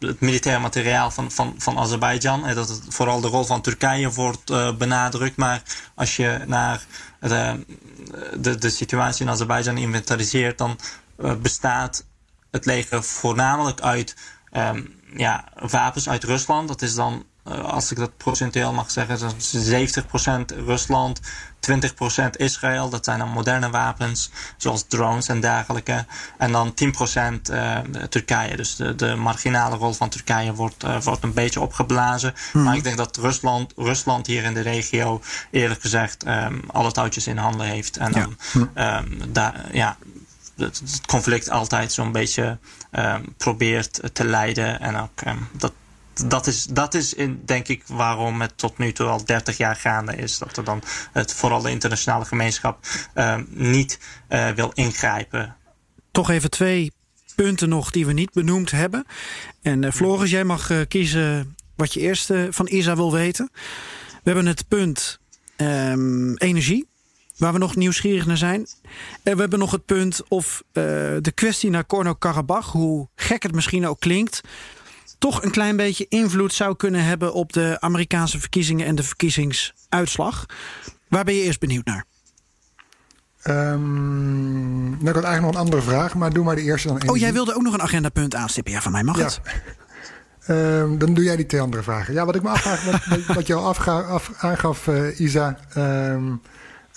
het 0.00 0.20
militair 0.20 0.60
materiaal 0.60 1.10
van, 1.10 1.30
van, 1.30 1.54
van 1.58 1.78
Azerbeidzjan. 1.78 2.46
En 2.46 2.54
dat 2.54 2.68
het 2.68 2.82
vooral 2.88 3.20
de 3.20 3.28
rol 3.28 3.44
van 3.44 3.60
Turkije 3.60 4.10
wordt 4.10 4.50
uh, 4.50 4.76
benadrukt. 4.76 5.36
Maar 5.36 5.62
als 5.94 6.16
je 6.16 6.40
naar 6.46 6.84
de, 7.20 7.64
de, 8.38 8.58
de 8.58 8.70
situatie 8.70 9.24
in 9.24 9.30
Azerbeidzjan 9.30 9.76
inventariseert, 9.76 10.58
dan 10.58 10.78
uh, 11.18 11.34
bestaat 11.34 12.04
het 12.50 12.64
leger 12.64 13.02
voornamelijk 13.02 13.80
uit 13.80 14.16
um, 14.52 14.99
ja, 15.16 15.44
wapens 15.54 16.08
uit 16.08 16.24
Rusland. 16.24 16.68
Dat 16.68 16.82
is 16.82 16.94
dan 16.94 17.24
uh, 17.48 17.64
als 17.64 17.90
ik 17.90 17.96
dat 17.96 18.16
procentueel 18.16 18.72
mag 18.72 18.90
zeggen, 18.90 19.18
70% 20.52 20.56
Rusland, 20.64 21.20
20% 21.70 22.30
Israël. 22.36 22.88
Dat 22.88 23.04
zijn 23.04 23.18
dan 23.18 23.28
moderne 23.28 23.70
wapens, 23.70 24.30
zoals 24.56 24.84
drones 24.88 25.28
en 25.28 25.40
dergelijke. 25.40 26.04
En 26.38 26.52
dan 26.52 26.74
10% 27.48 27.50
uh, 27.50 27.78
Turkije. 28.08 28.56
Dus 28.56 28.76
de, 28.76 28.94
de, 28.94 29.14
marginale 29.14 29.76
rol 29.76 29.92
van 29.92 30.08
Turkije 30.08 30.54
wordt, 30.54 30.84
uh, 30.84 31.00
wordt 31.00 31.22
een 31.22 31.34
beetje 31.34 31.60
opgeblazen. 31.60 32.34
Hmm. 32.52 32.62
Maar 32.62 32.76
ik 32.76 32.84
denk 32.84 32.96
dat 32.96 33.16
Rusland, 33.16 33.72
Rusland 33.76 34.26
hier 34.26 34.44
in 34.44 34.54
de 34.54 34.60
regio, 34.60 35.20
eerlijk 35.50 35.80
gezegd, 35.80 36.26
um, 36.26 36.62
alle 36.66 36.92
touwtjes 36.92 37.26
in 37.26 37.36
handen 37.36 37.66
heeft. 37.66 37.96
En 37.96 38.12
dan, 38.12 38.36
ja. 38.74 38.98
Um, 38.98 39.32
daar, 39.32 39.68
ja, 39.72 39.96
het, 40.60 41.00
conflict 41.06 41.50
altijd 41.50 41.92
zo'n 41.92 42.12
beetje 42.12 42.58
um, 42.92 43.34
probeert 43.36 44.00
te 44.12 44.24
leiden. 44.24 44.80
En 44.80 44.96
ook 44.96 45.20
um, 45.26 45.48
dat 45.52 45.72
dat 46.26 46.46
is, 46.46 46.64
dat 46.64 46.94
is 46.94 47.14
in, 47.14 47.42
denk 47.44 47.68
ik 47.68 47.82
waarom 47.86 48.40
het 48.40 48.52
tot 48.58 48.78
nu 48.78 48.92
toe 48.92 49.06
al 49.06 49.24
30 49.24 49.56
jaar 49.56 49.76
gaande 49.76 50.16
is. 50.16 50.38
Dat 50.38 50.56
er 50.56 50.64
dan 50.64 50.82
het, 51.12 51.34
vooral 51.34 51.62
de 51.62 51.70
internationale 51.70 52.24
gemeenschap 52.24 52.86
uh, 53.14 53.36
niet 53.48 53.98
uh, 54.28 54.50
wil 54.50 54.70
ingrijpen. 54.74 55.56
Toch 56.10 56.30
even 56.30 56.50
twee 56.50 56.92
punten 57.34 57.68
nog 57.68 57.90
die 57.90 58.06
we 58.06 58.12
niet 58.12 58.32
benoemd 58.32 58.70
hebben. 58.70 59.06
En 59.62 59.82
uh, 59.82 59.90
Floris, 59.90 60.30
jij 60.30 60.44
mag 60.44 60.70
kiezen 60.88 61.56
wat 61.76 61.92
je 61.92 62.00
eerst 62.00 62.32
van 62.50 62.68
Isa 62.68 62.96
wil 62.96 63.12
weten. 63.12 63.50
We 64.10 64.20
hebben 64.30 64.46
het 64.46 64.68
punt 64.68 65.18
energie 66.36 66.89
waar 67.40 67.52
we 67.52 67.58
nog 67.58 67.76
nieuwsgierig 67.76 68.26
naar 68.26 68.36
zijn. 68.36 68.66
En 69.22 69.34
we 69.34 69.40
hebben 69.40 69.58
nog 69.58 69.70
het 69.70 69.84
punt 69.84 70.22
of 70.28 70.62
uh, 70.66 70.82
de 71.20 71.32
kwestie 71.34 71.70
naar 71.70 71.84
Korno-Karabach, 71.84 72.72
hoe 72.72 73.08
gek 73.14 73.42
het 73.42 73.54
misschien 73.54 73.86
ook 73.86 74.00
klinkt, 74.00 74.40
toch 75.18 75.42
een 75.42 75.50
klein 75.50 75.76
beetje 75.76 76.06
invloed 76.08 76.52
zou 76.52 76.76
kunnen 76.76 77.04
hebben 77.04 77.32
op 77.32 77.52
de 77.52 77.76
Amerikaanse 77.80 78.40
verkiezingen 78.40 78.86
en 78.86 78.94
de 78.94 79.02
verkiezingsuitslag. 79.02 80.46
Waar 81.08 81.24
ben 81.24 81.34
je 81.34 81.42
eerst 81.42 81.60
benieuwd 81.60 81.84
naar? 81.84 82.04
Um, 83.44 84.88
nou, 84.88 85.08
ik 85.08 85.14
had 85.14 85.24
eigenlijk 85.24 85.40
nog 85.40 85.50
een 85.50 85.60
andere 85.60 85.82
vraag, 85.82 86.14
maar 86.14 86.32
doe 86.32 86.44
maar 86.44 86.54
de 86.54 86.62
eerste 86.62 86.88
dan. 86.88 87.08
Oh, 87.08 87.16
jij 87.16 87.32
wilde 87.32 87.54
ook 87.54 87.62
nog 87.62 87.74
een 87.74 87.82
agendapunt 87.82 88.34
aanstippen. 88.34 88.72
Ja, 88.72 88.80
van 88.80 88.92
mij 88.92 89.02
mag 89.02 89.18
ja. 89.18 89.24
het. 89.24 89.40
Um, 90.48 90.98
dan 91.02 91.14
doe 91.14 91.24
jij 91.24 91.36
die 91.36 91.46
twee 91.46 91.60
andere 91.60 91.82
vragen. 91.82 92.14
Ja, 92.14 92.24
wat 92.24 92.34
ik 92.34 92.42
me 92.42 92.48
afvraag, 92.48 92.84
wat, 92.84 93.26
wat 93.36 93.46
je 93.46 93.54
al 93.54 93.68
afga, 93.68 94.00
af, 94.00 94.32
aangaf, 94.36 94.86
uh, 94.86 95.20
Isa. 95.20 95.58
Um, 95.76 96.40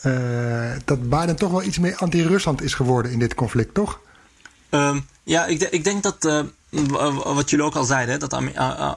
uh, 0.06 0.72
dat 0.86 1.10
Biden 1.10 1.36
toch 1.36 1.52
wel 1.52 1.63
iets 1.63 1.80
meer 1.80 1.96
anti-Rusland 1.96 2.62
is 2.62 2.74
geworden 2.74 3.12
in 3.12 3.20
dit 3.20 3.36
conflict, 3.36 3.74
toch? 3.74 4.00
Um, 4.70 5.06
ja, 5.24 5.46
ik, 5.46 5.62
ik, 5.62 5.84
denk 5.84 6.04
dat. 6.04 6.26
Uh, 6.26 6.42
wat 7.24 7.50
jullie 7.50 7.66
ook 7.66 7.76
al 7.76 7.84
zeiden, 7.84 8.20
dat 8.20 8.39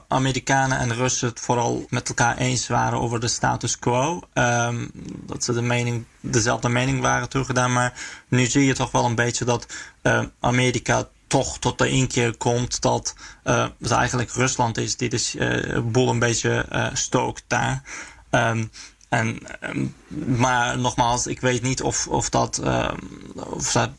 Amerikanen 0.07 0.77
en 0.77 0.93
Russen 0.93 1.27
het 1.27 1.39
vooral 1.39 1.85
met 1.89 2.07
elkaar 2.07 2.37
eens 2.37 2.67
waren 2.67 2.99
over 2.99 3.19
de 3.19 3.27
status 3.27 3.79
quo. 3.79 4.21
Um, 4.33 4.91
dat 5.25 5.43
ze 5.43 5.53
de 5.53 5.61
mening, 5.61 6.05
dezelfde 6.19 6.69
mening 6.69 7.01
waren 7.01 7.29
toegedaan. 7.29 7.73
Maar 7.73 7.93
nu 8.27 8.45
zie 8.45 8.65
je 8.65 8.73
toch 8.73 8.91
wel 8.91 9.05
een 9.05 9.15
beetje 9.15 9.45
dat 9.45 9.65
uh, 10.03 10.23
Amerika 10.39 11.07
toch 11.27 11.59
tot 11.59 11.77
de 11.77 11.89
inkeer 11.89 12.37
komt 12.37 12.81
dat 12.81 13.15
het 13.43 13.91
eigenlijk 13.91 14.31
Rusland 14.31 14.77
is 14.77 14.97
die 14.97 15.09
de 15.09 15.83
boel 15.91 16.09
een 16.09 16.19
beetje 16.19 16.89
stookt 16.93 17.43
daar. 17.47 17.81
Um, 18.31 18.69
en, 19.09 19.39
um, 19.61 19.95
maar 20.37 20.77
nogmaals, 20.77 21.27
ik 21.27 21.41
weet 21.41 21.61
niet 21.61 21.81
of, 21.81 22.07
of 22.07 22.29
dat, 22.29 22.61
of 23.35 23.71
dat 23.71 23.91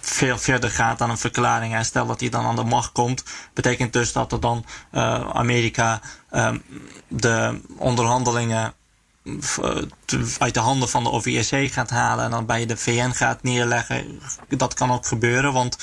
veel 0.00 0.38
verder 0.38 0.70
gaat 0.70 0.98
dan 0.98 1.10
een 1.10 1.18
verklaring. 1.18 1.74
En 1.74 1.84
stel 1.84 2.06
dat 2.06 2.20
hij 2.20 2.28
dan 2.28 2.44
aan 2.44 2.56
de 2.56 2.64
macht 2.64 2.92
komt, 2.92 3.24
betekent 3.54 3.92
dus 3.92 4.12
dat 4.12 4.32
er 4.32 4.40
dan 4.40 4.64
uh, 4.92 5.30
Amerika 5.30 6.00
um, 6.30 6.62
de 7.08 7.60
onderhandelingen 7.76 8.74
uh, 9.22 9.82
uit 10.38 10.54
de 10.54 10.60
handen 10.60 10.88
van 10.88 11.04
de 11.04 11.10
OVSC 11.10 11.72
gaat 11.72 11.90
halen 11.90 12.24
en 12.24 12.30
dan 12.30 12.46
bij 12.46 12.66
de 12.66 12.76
VN 12.76 13.10
gaat 13.10 13.42
neerleggen. 13.42 14.20
Dat 14.48 14.74
kan 14.74 14.92
ook 14.92 15.06
gebeuren, 15.06 15.52
want 15.52 15.76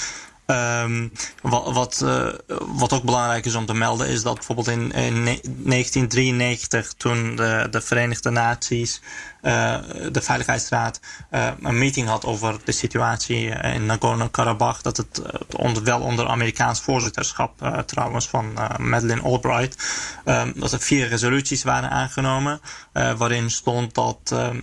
Um, 0.48 1.12
wat, 1.42 2.02
uh, 2.04 2.34
wat, 2.60 2.94
ook 2.94 3.04
belangrijk 3.04 3.46
is 3.46 3.56
om 3.56 3.66
te 3.66 3.74
melden 3.74 4.08
is 4.08 4.24
dat 4.24 4.36
bijvoorbeeld 4.36 4.68
in, 4.68 4.92
in 4.92 5.24
1993, 5.24 6.94
toen 6.94 7.36
de, 7.36 7.68
de 7.72 7.82
Verenigde 7.82 8.30
Naties, 8.30 9.02
uh, 9.46 9.78
de 10.12 10.22
Veiligheidsraad, 10.22 11.00
uh, 11.32 11.48
een 11.62 11.78
meeting 11.78 12.08
had 12.08 12.26
over 12.26 12.60
de 12.64 12.72
situatie 12.72 13.48
in 13.50 13.86
Nagorno-Karabakh, 13.86 14.82
dat 14.82 14.98
het 14.98 15.22
onder, 15.58 15.84
wel 15.84 16.02
onder 16.02 16.28
Amerikaans 16.28 16.82
voorzitterschap 16.82 17.84
trouwens 17.86 18.28
van 18.28 18.54
Madeleine 18.80 19.22
Albright, 19.22 19.84
um, 20.26 20.54
dat 20.56 20.72
er 20.72 20.80
vier 20.80 21.08
resoluties 21.08 21.64
waren 21.64 21.90
aangenomen, 21.90 22.60
waarin 22.92 23.50
stond 23.50 23.94
dat 23.96 24.32
um, 24.34 24.62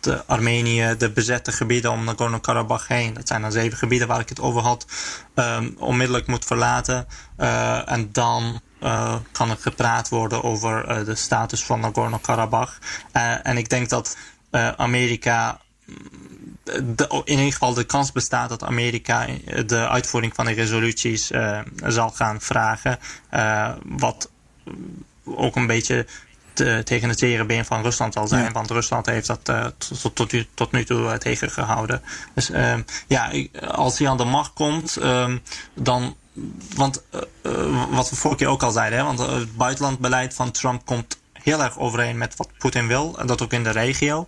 de 0.00 0.24
Armenië 0.26 0.94
de 0.98 1.10
bezette 1.10 1.52
gebieden 1.52 1.90
om 1.90 2.04
Nagorno-Karabakh 2.04 2.88
heen, 2.88 3.14
dat 3.14 3.28
zijn 3.28 3.42
dan 3.42 3.52
zeven 3.52 3.78
gebieden 3.78 4.08
waar 4.08 4.20
ik 4.20 4.28
het 4.28 4.40
over 4.40 4.62
had, 4.62 4.86
um, 5.34 5.74
onmiddellijk 5.78 6.26
moet 6.26 6.44
verlaten. 6.44 7.06
En 7.86 8.08
dan 8.12 8.60
uh, 8.82 9.14
kan 9.32 9.50
er 9.50 9.56
gepraat 9.60 10.08
worden 10.08 10.42
over 10.42 10.90
uh, 10.90 11.04
de 11.04 11.14
status 11.14 11.64
van 11.64 11.80
Nagorno-Karabakh. 11.80 12.78
en 13.42 13.56
ik 13.56 13.68
denk 13.68 13.88
dat 13.88 14.16
Amerika. 14.76 15.60
De, 16.64 17.22
in 17.24 17.38
ieder 17.38 17.52
geval 17.52 17.74
de 17.74 17.84
kans 17.84 18.12
bestaat 18.12 18.48
dat 18.48 18.64
Amerika 18.64 19.26
de 19.66 19.88
uitvoering 19.88 20.34
van 20.34 20.44
de 20.44 20.52
resoluties 20.52 21.30
zal 21.86 22.10
gaan 22.10 22.40
vragen. 22.40 22.98
wat 23.82 24.30
ook 25.24 25.56
een 25.56 25.66
beetje 25.66 26.06
te, 26.52 26.80
tegen 26.84 27.08
het 27.08 27.18
zere 27.18 27.44
been 27.44 27.64
van 27.64 27.82
Rusland 27.82 28.12
zal 28.12 28.28
zijn. 28.28 28.44
Ja. 28.44 28.50
Want 28.50 28.70
Rusland 28.70 29.06
heeft 29.06 29.26
dat 29.26 29.48
uh, 29.48 29.66
tot, 30.00 30.14
tot, 30.14 30.34
tot, 30.54 30.72
nu 30.72 30.84
toe 30.84 31.00
uh, 31.00 31.12
tegengehouden. 31.12 32.02
Dus 32.34 32.50
uh, 32.50 32.74
ja, 33.06 33.32
als 33.66 33.98
hij 33.98 34.08
aan 34.08 34.16
de 34.16 34.24
macht 34.24 34.52
komt, 34.52 34.96
um, 35.02 35.42
dan. 35.74 36.16
Want 36.74 37.02
wat 37.90 38.10
we 38.10 38.16
vorige 38.16 38.38
keer 38.38 38.48
ook 38.48 38.62
al 38.62 38.70
zeiden, 38.70 38.98
hè, 38.98 39.04
want 39.04 39.18
het 39.18 39.56
buitenlandbeleid 39.56 40.34
van 40.34 40.50
Trump 40.50 40.86
komt 40.86 41.20
heel 41.32 41.62
erg 41.62 41.78
overeen 41.78 42.18
met 42.18 42.36
wat 42.36 42.48
Poetin 42.58 42.86
wil. 42.86 43.18
En 43.18 43.26
dat 43.26 43.42
ook 43.42 43.52
in 43.52 43.64
de 43.64 43.70
regio. 43.70 44.26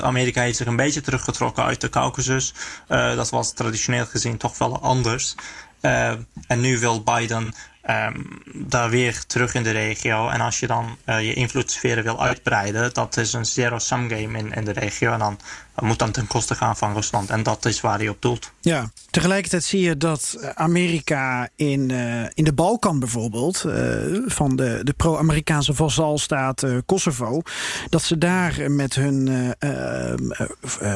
Amerika 0.00 0.40
heeft 0.40 0.56
zich 0.56 0.66
een 0.66 0.76
beetje 0.76 1.00
teruggetrokken 1.00 1.64
uit 1.64 1.80
de 1.80 1.88
Caucasus. 1.88 2.54
Dat 2.88 3.30
was 3.30 3.52
traditioneel 3.52 4.06
gezien 4.06 4.36
toch 4.36 4.58
wel 4.58 4.80
anders. 4.80 5.34
En 5.80 6.60
nu 6.60 6.78
wil 6.78 7.02
Biden 7.02 7.54
um, 7.90 8.42
daar 8.54 8.90
weer 8.90 9.24
terug 9.26 9.54
in 9.54 9.62
de 9.62 9.70
regio. 9.70 10.28
En 10.28 10.40
als 10.40 10.60
je 10.60 10.66
dan 10.66 10.96
je 11.04 11.34
invloedssferen 11.34 12.04
wil 12.04 12.22
uitbreiden, 12.22 12.94
dat 12.94 13.16
is 13.16 13.32
een 13.32 13.46
zero-sum 13.46 14.08
game 14.08 14.38
in, 14.38 14.52
in 14.52 14.64
de 14.64 14.72
regio. 14.72 15.12
En 15.12 15.18
dan 15.18 15.38
moet 15.80 15.98
dan 15.98 16.10
ten 16.10 16.26
koste 16.26 16.54
gaan 16.54 16.76
van 16.76 16.94
Rusland. 16.94 17.30
En 17.30 17.42
dat 17.42 17.64
is 17.64 17.80
waar 17.80 17.98
hij 17.98 18.08
op 18.08 18.22
doelt. 18.22 18.52
Ja, 18.60 18.90
tegelijkertijd 19.10 19.64
zie 19.64 19.80
je 19.80 19.96
dat 19.96 20.38
Amerika 20.54 21.48
in, 21.56 21.88
uh, 21.88 22.22
in 22.34 22.44
de 22.44 22.52
Balkan 22.52 22.98
bijvoorbeeld, 22.98 23.64
uh, 23.66 23.72
van 24.26 24.56
de, 24.56 24.80
de 24.82 24.92
pro-Amerikaanse 24.92 25.74
vazalstaat 25.74 26.62
uh, 26.62 26.76
Kosovo, 26.86 27.42
dat 27.88 28.02
ze 28.02 28.18
daar 28.18 28.70
met 28.70 28.94
hun 28.94 29.54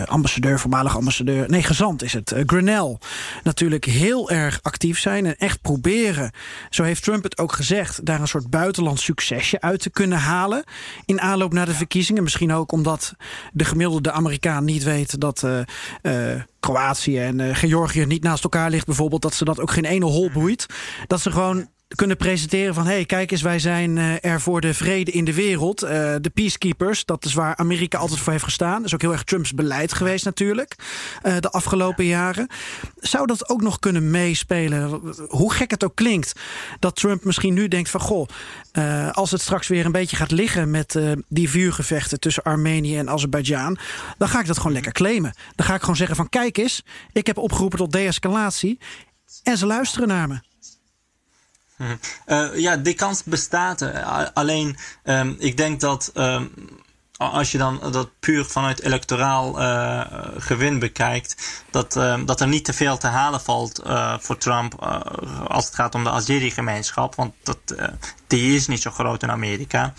ambassadeur, 0.07 0.59
voormalig 0.61 0.97
ambassadeur, 0.97 1.49
nee, 1.49 1.63
gezant 1.63 2.03
is 2.03 2.13
het, 2.13 2.35
Grenell, 2.47 2.99
natuurlijk 3.43 3.85
heel 3.85 4.31
erg 4.31 4.59
actief 4.63 4.99
zijn 4.99 5.27
en 5.27 5.37
echt 5.37 5.61
proberen, 5.61 6.33
zo 6.71 6.83
heeft 6.83 7.03
Trump 7.03 7.23
het 7.23 7.39
ook 7.39 7.53
gezegd, 7.53 8.05
daar 8.07 8.21
een 8.21 8.29
soort 8.29 8.51
buitenlands 8.51 9.05
succesje 9.05 9.61
uit 9.61 9.81
te 9.81 9.91
kunnen 9.91 10.19
halen 10.19 10.65
in 11.05 11.21
aanloop 11.21 11.53
naar 11.53 11.67
de 11.67 11.75
verkiezingen. 11.75 12.23
Misschien 12.23 12.53
ook 12.53 12.73
omdat 12.73 13.15
de 13.53 13.65
gemiddelde 13.65 14.13
Amerikaan 14.13 14.65
niet 14.73 14.83
weet 14.83 15.21
dat 15.21 15.43
uh, 15.43 15.61
uh, 16.03 16.43
Kroatië 16.61 17.19
en 17.19 17.39
uh, 17.39 17.55
Georgië 17.55 18.05
niet 18.05 18.23
naast 18.23 18.45
elkaar 18.45 18.71
ligt, 18.71 18.87
bijvoorbeeld, 18.87 19.23
dat 19.23 19.35
ze 19.35 19.45
dat 19.45 19.61
ook 19.61 19.71
geen 19.71 19.85
ene 19.85 20.05
hol 20.05 20.31
boeit. 20.31 20.67
Dat 21.07 21.21
ze 21.21 21.31
gewoon 21.31 21.69
kunnen 21.95 22.17
presenteren 22.17 22.75
van... 22.75 22.87
hé, 22.87 22.93
hey, 22.93 23.05
kijk 23.05 23.31
eens, 23.31 23.43
wij 23.43 23.59
zijn 23.59 23.97
uh, 23.97 24.25
er 24.25 24.41
voor 24.41 24.61
de 24.61 24.75
vrede 24.75 25.11
in 25.11 25.25
de 25.25 25.35
wereld. 25.35 25.83
Uh, 25.83 25.91
de 26.21 26.31
peacekeepers, 26.35 27.05
dat 27.05 27.25
is 27.25 27.35
waar 27.35 27.57
Amerika 27.57 27.99
altijd 27.99 28.21
voor 28.21 28.33
heeft 28.33 28.45
gestaan. 28.45 28.85
Is 28.85 28.95
ook 28.95 29.01
heel 29.01 29.13
erg 29.13 29.25
Trumps 29.25 29.55
beleid 29.55 29.93
geweest 29.93 30.25
natuurlijk... 30.25 30.75
Uh, 31.23 31.37
de 31.41 31.51
afgelopen 31.51 32.05
jaren. 32.05 32.49
Zou 32.97 33.27
dat 33.27 33.49
ook 33.49 33.63
nog 33.63 33.79
kunnen 33.79 34.11
meespelen? 34.11 35.01
Hoe 35.29 35.53
gek 35.53 35.71
het 35.71 35.85
ook 35.85 35.95
klinkt... 35.95 36.33
dat 36.79 36.97
Trump 36.97 37.25
misschien 37.25 37.55
nu 37.55 37.69
denkt 37.69 37.91
van... 37.91 38.01
goh, 38.01 38.29
als 39.13 39.31
het 39.31 39.41
straks 39.41 39.69
weer 39.69 39.85
een 39.85 39.93
beetje 39.93 40.17
gaat 40.17 40.31
liggen... 40.31 40.71
met 40.71 40.99
die 41.29 41.51
vuurgevechten 41.51 42.21
tussen 42.21 42.43
Armenië 42.43 42.99
en 42.99 43.11
Azerbeidzjan... 43.11 43.79
dan 44.19 44.29
ga 44.29 44.41
ik 44.41 44.47
dat 44.47 44.57
gewoon 44.57 44.73
lekker 44.73 44.93
claimen. 44.93 45.35
Dan 45.55 45.67
ga 45.67 45.75
ik 45.75 45.81
gewoon 45.81 45.97
zeggen 45.97 46.17
van... 46.17 46.29
kijk 46.29 46.57
eens, 46.57 46.83
ik 47.13 47.27
heb 47.27 47.39
opgeroepen 47.39 47.79
tot 47.79 47.93
de-escalatie... 47.93 48.79
en 49.43 49.59
ze 49.59 49.67
luisteren 49.67 50.09
naar 50.09 50.29
me. 50.29 50.50
Uh, 52.27 52.59
ja, 52.59 52.77
die 52.77 52.95
kans 52.95 53.25
bestaat. 53.25 53.83
Alleen, 54.35 54.77
um, 55.05 55.37
ik 55.39 55.57
denk 55.57 55.81
dat 55.81 56.11
um, 56.15 56.53
als 57.17 57.53
je 57.53 57.59
dan 57.59 57.81
dat 57.93 58.09
puur 58.21 58.45
vanuit 58.45 58.83
electoraal 58.83 59.61
uh, 59.61 60.01
gewin 60.37 60.79
bekijkt, 60.79 61.63
dat, 61.71 61.97
uh, 61.97 62.21
dat 62.25 62.41
er 62.41 62.49
niet 62.49 62.65
te 62.65 62.73
veel 62.73 62.99
te 62.99 63.07
halen 63.07 63.41
valt 63.41 63.83
voor 64.19 64.39
Trump 64.39 64.75
als 65.47 65.65
het 65.65 65.75
gaat 65.75 65.95
om 65.95 66.05
de 66.05 66.11
Azeri-gemeenschap. 66.11 67.15
Want 67.15 67.35
dat, 67.43 67.59
die 68.27 68.57
is 68.57 68.67
niet 68.67 68.83
zo 68.83 68.91
groot 68.91 69.23
in 69.23 69.31
Amerika. 69.31 69.93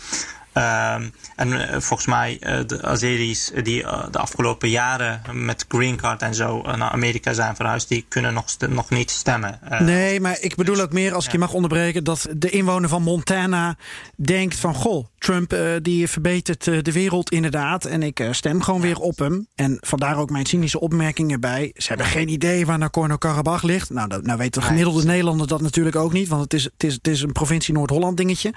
Um, 0.54 1.12
en 1.36 1.48
uh, 1.48 1.62
volgens 1.70 2.06
mij 2.06 2.38
uh, 2.40 2.58
de 2.66 2.82
Azeris 2.82 3.50
die 3.62 3.82
uh, 3.82 4.04
de 4.10 4.18
afgelopen 4.18 4.68
jaren 4.68 5.22
met 5.32 5.64
green 5.68 5.96
card 5.96 6.22
en 6.22 6.34
zo 6.34 6.62
naar 6.62 6.90
Amerika 6.90 7.32
zijn 7.32 7.56
verhuisd, 7.56 7.88
die 7.88 8.04
kunnen 8.08 8.34
nog, 8.34 8.44
nog 8.68 8.90
niet 8.90 9.10
stemmen. 9.10 9.60
nee, 9.78 10.20
maar 10.20 10.36
ik 10.40 10.54
bedoel 10.54 10.80
ook 10.80 10.92
meer, 10.92 11.14
als 11.14 11.26
ik 11.26 11.32
je 11.32 11.38
mag 11.38 11.52
onderbreken, 11.52 12.04
dat 12.04 12.26
de 12.36 12.50
inwoner 12.50 12.88
van 12.88 13.02
Montana 13.02 13.76
denkt 14.16 14.56
van, 14.56 14.74
goh, 14.74 15.06
Trump 15.18 15.56
die 15.82 16.08
verbetert 16.08 16.64
de 16.64 16.92
wereld 16.92 17.30
inderdaad 17.30 17.84
en 17.84 18.02
ik 18.02 18.28
stem 18.30 18.62
gewoon 18.62 18.80
weer 18.80 18.98
op 18.98 19.18
hem. 19.18 19.46
En 19.54 19.76
vandaar 19.80 20.18
ook 20.18 20.30
mijn 20.30 20.46
cynische 20.46 20.80
opmerkingen 20.80 21.40
bij. 21.40 21.70
Ze 21.74 21.88
hebben 21.88 22.06
geen 22.06 22.28
idee 22.28 22.66
waar 22.66 22.78
Nagorno-Karabakh 22.78 23.62
ligt. 23.62 23.90
Nou, 23.90 24.08
dat, 24.08 24.22
nou 24.22 24.38
weet 24.38 24.54
de 24.54 24.62
gemiddelde 24.62 25.04
Nederlander 25.04 25.46
dat 25.46 25.60
natuurlijk 25.60 25.96
ook 25.96 26.12
niet, 26.12 26.28
want 26.28 26.42
het 26.42 26.54
is, 26.54 26.64
het 26.64 26.84
is, 26.84 26.92
het 26.94 27.08
is 27.08 27.22
een 27.22 27.32
provincie 27.32 27.74
Noord-Holland 27.74 28.16
dingetje. 28.16 28.52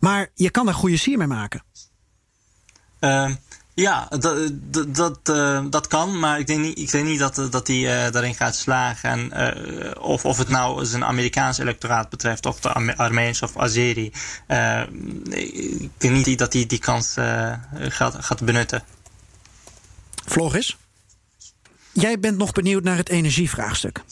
Maar 0.00 0.30
je 0.34 0.50
kan 0.50 0.68
er 0.68 0.74
goede 0.74 0.96
sier 0.96 1.18
mee 1.18 1.26
maken. 1.26 1.62
Uh, 3.00 3.30
ja, 3.74 4.08
dat, 4.18 4.50
dat, 4.88 5.18
uh, 5.30 5.64
dat 5.70 5.86
kan, 5.86 6.18
maar 6.18 6.38
ik 6.38 6.46
denk 6.46 6.60
niet, 6.60 6.78
ik 6.78 6.90
denk 6.90 7.06
niet 7.06 7.18
dat, 7.18 7.46
dat 7.50 7.66
hij 7.66 7.76
uh, 7.76 8.12
daarin 8.12 8.34
gaat 8.34 8.56
slagen. 8.56 9.10
En, 9.10 9.54
uh, 9.56 10.02
of, 10.02 10.24
of 10.24 10.38
het 10.38 10.48
nou 10.48 10.86
zijn 10.86 11.04
Amerikaans 11.04 11.58
electoraat 11.58 12.08
betreft, 12.08 12.46
of 12.46 12.60
de 12.60 12.96
Armeens 12.96 13.42
of 13.42 13.56
Azeri. 13.56 14.12
ik 15.30 15.90
denk 15.96 16.26
niet 16.26 16.38
dat 16.38 16.52
hij 16.52 16.66
die 16.66 16.78
kans 16.78 17.14
gaat, 17.72 18.16
gaat 18.20 18.44
benutten. 18.44 18.82
Vlogis, 20.26 20.76
jij 21.92 22.20
bent 22.20 22.38
nog 22.38 22.52
benieuwd 22.52 22.82
naar 22.82 22.96
het 22.96 23.08
energievraagstuk. 23.08 24.02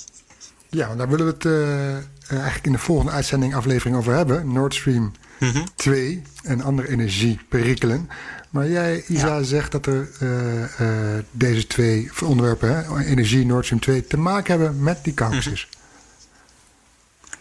Ja, 0.71 0.95
daar 0.95 1.09
willen 1.09 1.27
we 1.27 1.33
het 1.33 2.31
eigenlijk 2.31 2.67
in 2.67 2.73
de 2.73 2.79
volgende 2.79 3.13
uitzending 3.13 3.55
aflevering 3.55 3.97
over 3.97 4.15
hebben. 4.15 4.53
Nord 4.53 4.75
Stream 4.75 5.13
mm 5.39 5.51
-hmm. 5.51 5.65
2 5.75 6.23
en 6.43 6.61
andere 6.61 6.89
energieperikelen. 6.89 8.09
Maar 8.51 8.69
jij, 8.69 9.05
Isa, 9.09 9.37
ja. 9.37 9.43
zegt 9.43 9.73
dat 9.73 9.87
er 9.87 10.11
uh, 10.23 10.81
uh, 10.81 11.19
deze 11.31 11.67
twee 11.67 12.11
onderwerpen, 12.25 12.77
hè, 12.77 13.05
energie, 13.05 13.47
Nord 13.47 13.65
Stream 13.65 13.81
2, 13.83 14.07
te 14.07 14.17
maken 14.17 14.61
hebben 14.61 14.83
met 14.83 15.05
die. 15.05 15.15
Mm 15.19 15.31
-hmm. 15.31 15.55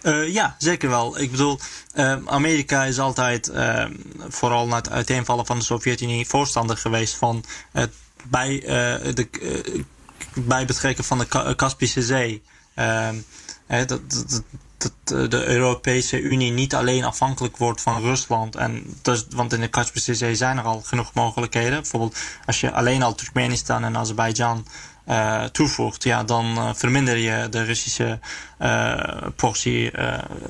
Uh, 0.03 0.33
ja, 0.33 0.55
zeker 0.57 0.89
wel. 0.89 1.19
Ik 1.19 1.31
bedoel, 1.31 1.59
Amerika 2.25 2.83
is 2.83 2.99
altijd, 2.99 3.51
vooral 4.27 4.67
na 4.67 4.75
het 4.75 4.89
uiteenvallen 4.89 5.45
van 5.45 5.57
de 5.57 5.63
Sovjet-Unie, 5.63 6.27
voorstander 6.27 6.77
geweest 6.77 7.15
van 7.15 7.43
het 7.71 7.91
bij, 8.29 8.59
de, 9.13 9.27
bij 10.33 10.65
betrekken 10.65 11.03
van 11.03 11.17
de 11.17 11.53
Kaspische 11.55 12.01
Zee. 12.01 12.43
dat, 13.67 13.87
dat, 13.87 14.43
dat 14.77 15.31
de 15.31 15.45
Europese 15.45 16.21
Unie 16.21 16.51
niet 16.51 16.75
alleen 16.75 17.03
afhankelijk 17.03 17.57
wordt 17.57 17.81
van 17.81 18.01
Rusland. 18.01 18.55
En 18.55 18.83
dus, 19.01 19.25
want 19.29 19.53
in 19.53 19.61
de 19.61 19.67
Kaspische 19.67 20.15
Zee 20.15 20.35
zijn 20.35 20.57
er 20.57 20.63
al 20.63 20.81
genoeg 20.81 21.13
mogelijkheden. 21.13 21.81
Bijvoorbeeld 21.81 22.17
als 22.45 22.61
je 22.61 22.71
alleen 22.71 23.03
al 23.03 23.15
Turkmenistan 23.15 23.83
en 23.83 23.97
Azerbeidzjan 23.97 24.65
uh, 25.07 25.43
toevoegt, 25.43 26.03
ja, 26.03 26.23
dan 26.23 26.45
uh, 26.57 26.69
verminder 26.73 27.17
je 27.17 27.47
de 27.49 27.63
Russische 27.63 28.19
uh, 28.61 29.03
portie 29.35 29.91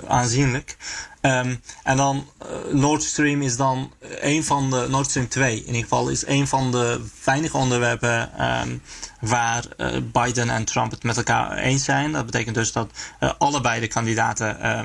aanzienlijk. 0.08 0.78
Ehm, 1.22 1.56
en 1.84 1.98
dan 1.98 2.28
uh, 2.42 2.74
Nord 2.74 3.04
Stream 3.04 3.42
is 3.42 3.58
dan 3.58 3.92
een 4.20 4.44
van 4.44 4.70
de, 4.70 4.86
Nord 4.90 5.10
Stream 5.10 5.28
2 5.28 5.60
in 5.60 5.66
ieder 5.66 5.82
geval, 5.82 6.10
is 6.10 6.28
een 6.28 6.48
van 6.48 6.72
de 6.72 7.06
weinige 7.24 7.58
onderwerpen 7.58 8.46
um, 8.62 8.82
waar 9.20 9.64
uh, 9.78 9.88
Biden 10.12 10.50
en 10.50 10.66
Trump 10.66 10.92
het 10.92 11.04
met 11.04 11.18
elkaar 11.18 11.58
eens 11.58 11.84
zijn. 11.84 12.12
Dat 12.12 12.26
betekent 12.26 12.56
dus 12.56 12.72
dat 12.72 12.92
uh, 13.20 13.32
allebei 13.38 13.80
de 13.80 13.88
kandidaten 13.88 14.58
uh, 14.62 14.80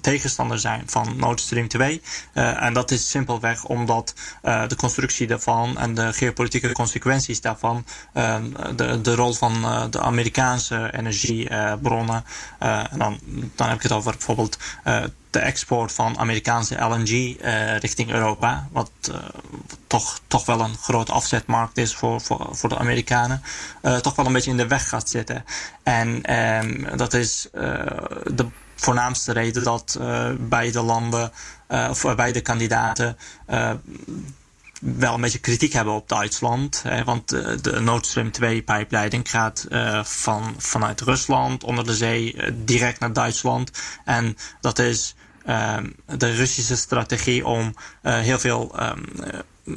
tegenstander 0.00 0.58
zijn 0.58 0.82
van 0.86 1.16
Nord 1.16 1.40
Stream 1.40 1.68
2. 1.68 2.02
en 2.32 2.72
dat 2.72 2.90
is 2.90 3.10
simpelweg 3.10 3.64
omdat 3.64 4.14
de 4.42 4.76
constructie 4.76 5.26
daarvan 5.26 5.78
en 5.78 5.94
de 5.94 6.12
geopolitieke 6.12 6.72
consequenties 6.72 7.40
daarvan, 7.40 7.84
ehm, 8.12 8.44
de, 8.76 9.00
de 9.00 9.14
rol 9.14 9.32
van 9.32 9.52
de 9.90 10.00
Amerikaanse 10.00 10.90
energiebronnen, 10.92 12.24
en 12.58 12.98
dan, 12.98 13.18
dan 13.54 13.68
heb 13.68 13.76
ik 13.76 13.82
het 13.82 13.92
over 13.92 14.12
bijvoorbeeld 14.12 14.58
de 15.36 15.42
export 15.42 15.92
van 15.92 16.18
Amerikaanse 16.18 16.74
LNG 16.74 17.10
uh, 17.10 17.78
richting 17.78 18.10
Europa. 18.10 18.68
Wat 18.72 18.90
uh, 19.10 19.16
toch, 19.86 20.20
toch 20.26 20.46
wel 20.46 20.60
een 20.60 20.76
grote 20.76 21.12
afzetmarkt 21.12 21.78
is 21.78 21.94
voor, 21.94 22.20
voor, 22.20 22.48
voor 22.50 22.68
de 22.68 22.78
Amerikanen. 22.78 23.42
Uh, 23.82 23.96
toch 23.96 24.14
wel 24.16 24.26
een 24.26 24.32
beetje 24.32 24.50
in 24.50 24.56
de 24.56 24.66
weg 24.66 24.88
gaat 24.88 25.08
zitten. 25.08 25.44
En 25.82 26.34
um, 26.38 26.96
dat 26.96 27.14
is 27.14 27.48
de 28.24 28.46
voornaamste 28.74 29.32
reden 29.32 29.62
dat 29.62 29.98
beide 30.38 30.82
landen, 30.82 31.32
of 31.68 32.14
beide 32.16 32.40
kandidaten 32.40 33.16
wel 34.80 35.14
een 35.14 35.20
beetje 35.20 35.38
kritiek 35.38 35.72
hebben 35.72 35.94
op 35.94 36.08
Duitsland. 36.08 36.82
Hè, 36.82 37.04
want 37.04 37.28
de, 37.28 37.80
Nord 37.80 38.06
Stream 38.06 38.30
2 38.30 38.62
pijpleiding 38.62 39.30
gaat 39.30 39.66
van, 40.02 40.54
vanuit 40.58 41.00
Rusland 41.00 41.64
onder 41.64 41.86
de 41.86 41.94
zee 41.94 42.36
direct 42.64 43.00
naar 43.00 43.12
Duitsland. 43.12 43.70
En 44.04 44.36
dat 44.60 44.78
is 44.78 45.14
um, 45.48 45.94
de 46.18 46.34
Russische 46.34 46.76
strategie 46.76 47.46
om 47.46 47.74
uh, 48.02 48.18
heel 48.18 48.38
veel 48.38 48.74
um, 48.80 49.04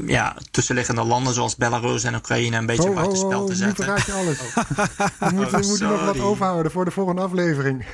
ja, 0.08 0.36
tussenliggende 0.52 1.04
landen 1.04 1.34
zoals 1.34 1.56
Belarus 1.56 2.04
en 2.04 2.16
Oekraïne 2.16 2.58
een 2.58 2.66
beetje 2.66 2.90
oh, 2.90 2.96
buitenspel 2.96 3.42
oh, 3.42 3.48
te 3.48 3.56
zetten. 3.56 3.86
Nu 3.86 3.94
je 4.06 4.14
alles. 4.14 4.40
Oh. 4.40 5.30
we 5.30 5.36
moeten, 5.36 5.60
we 5.62 5.68
moeten 5.68 5.88
nog 5.88 6.06
wat 6.06 6.20
overhouden 6.20 6.72
voor 6.72 6.86
de 6.86 6.92
volgende 6.92 7.22
aflevering. 7.22 7.86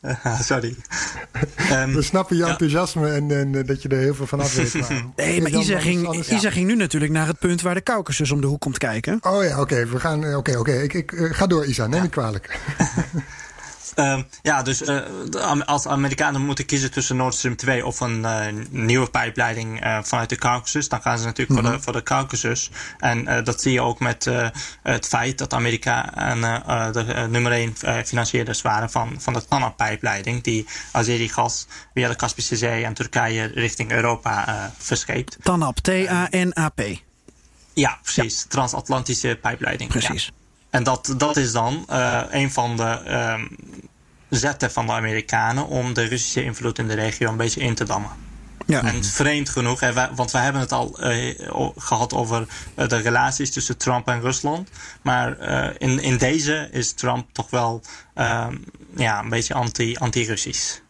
sorry. 0.40 0.76
um, 1.72 1.94
we 1.94 2.02
snappen 2.02 2.36
je 2.36 2.44
enthousiasme 2.44 3.10
en, 3.10 3.30
en, 3.30 3.66
dat 3.66 3.82
je 3.82 3.88
er 3.88 3.98
heel 3.98 4.14
veel 4.14 4.26
van 4.26 4.40
af 4.40 4.54
weet. 4.54 4.74
Maar 4.74 5.04
nee, 5.16 5.42
maar 5.42 5.50
Isa 5.50 5.80
ging, 5.80 6.14
Isa 6.14 6.50
ging 6.50 6.66
nu 6.66 6.76
natuurlijk 6.76 7.12
naar 7.12 7.26
het 7.26 7.38
punt 7.38 7.62
waar 7.62 7.74
de 7.74 7.82
Caucasus 7.82 8.30
om 8.30 8.40
de 8.40 8.46
hoek 8.46 8.60
komt 8.60 8.78
kijken. 8.78 9.18
Oh 9.20 9.44
ja, 9.44 9.60
oké. 9.60 9.86
we 9.86 10.00
gaan. 10.00 10.18
Oké, 10.18 10.36
okay, 10.36 10.54
oké. 10.54 10.70
Okay. 10.70 10.82
Ik, 10.82 10.94
ik 10.94 11.12
uh, 11.12 11.34
ga 11.34 11.46
door, 11.46 11.66
Isa. 11.66 11.86
Neem 11.86 12.02
me 12.02 12.08
kwalijk. 12.08 12.58
Uh, 13.96 14.18
ja, 14.42 14.62
dus 14.62 14.82
uh, 14.82 15.00
als 15.64 15.86
Amerikanen 15.86 16.40
moeten 16.40 16.66
kiezen 16.66 16.90
tussen 16.90 17.16
Nord 17.16 17.34
Stream 17.34 17.56
2 17.56 17.86
of 17.86 18.00
een 18.00 18.18
uh, 18.18 18.46
nieuwe 18.70 19.10
pijpleiding 19.10 20.00
vanuit 20.02 20.28
de 20.28 20.36
Caucasus, 20.36 20.88
dan 20.88 21.02
gaan 21.02 21.18
ze 21.18 21.24
natuurlijk 21.24 21.60
mm 21.60 21.66
-hmm. 21.66 21.66
voor, 21.66 21.72
de, 21.72 21.76
mhm. 21.76 21.84
voor 21.84 21.92
de 21.92 22.02
Caucasus. 22.02 22.70
En 22.98 23.44
dat 23.44 23.62
zie 23.62 23.72
je 23.72 23.80
ook 23.80 24.00
met 24.00 24.30
het 24.82 25.06
feit 25.06 25.38
dat 25.38 25.54
Amerikanen 25.54 26.62
de 26.92 27.26
nummer 27.30 27.52
1 27.52 27.74
financierders 28.06 28.62
waren 28.62 28.90
van, 28.90 29.16
van 29.18 29.32
de 29.32 29.46
TANAP-pijpleiding, 29.48 30.42
die 30.42 30.66
Azeri-gas 30.92 31.66
via 31.94 32.08
de 32.08 32.16
Kaspische 32.16 32.56
Zee 32.56 32.84
en 32.84 32.94
Turkije 32.94 33.50
richting 33.54 33.90
Europa 33.90 34.72
verscheept. 34.78 35.36
TANAP, 35.42 35.78
T-A-N-A-P. 35.78 36.80
Ja, 37.78 37.98
precies. 38.02 38.40
Ja. 38.42 38.48
Transatlantische 38.48 39.38
pijpleiding. 39.40 39.90
Precies. 39.90 40.24
Ja. 40.24 40.37
En 40.70 40.82
dat, 40.82 41.14
dat 41.16 41.36
is 41.36 41.52
dan 41.52 41.86
uh, 41.90 42.22
een 42.30 42.50
van 42.50 42.76
de 42.76 43.00
um, 43.36 43.56
zetten 44.28 44.70
van 44.70 44.86
de 44.86 44.92
Amerikanen 44.92 45.66
om 45.66 45.94
de 45.94 46.04
Russische 46.04 46.44
invloed 46.44 46.78
in 46.78 46.88
de 46.88 46.94
regio 46.94 47.28
een 47.28 47.36
beetje 47.36 47.60
in 47.60 47.74
te 47.74 47.84
dammen. 47.84 48.10
Ja. 48.66 48.82
En 48.82 49.04
vreemd 49.04 49.48
genoeg, 49.48 49.80
hè, 49.80 50.14
want 50.14 50.30
we 50.30 50.38
hebben 50.38 50.60
het 50.60 50.72
al 50.72 51.12
uh, 51.12 51.34
gehad 51.76 52.12
over 52.14 52.46
uh, 52.76 52.88
de 52.88 52.96
relaties 52.96 53.50
tussen 53.50 53.76
Trump 53.76 54.08
en 54.08 54.20
Rusland. 54.20 54.68
Maar 55.02 55.38
uh, 55.40 55.68
in, 55.78 56.00
in 56.00 56.16
deze 56.16 56.68
is 56.72 56.92
Trump 56.92 57.28
toch 57.32 57.50
wel 57.50 57.82
ja, 58.96 59.20
een 59.20 59.28
beetje 59.28 59.54
anti-Russisch. 59.54 60.72
Anti 60.72 60.87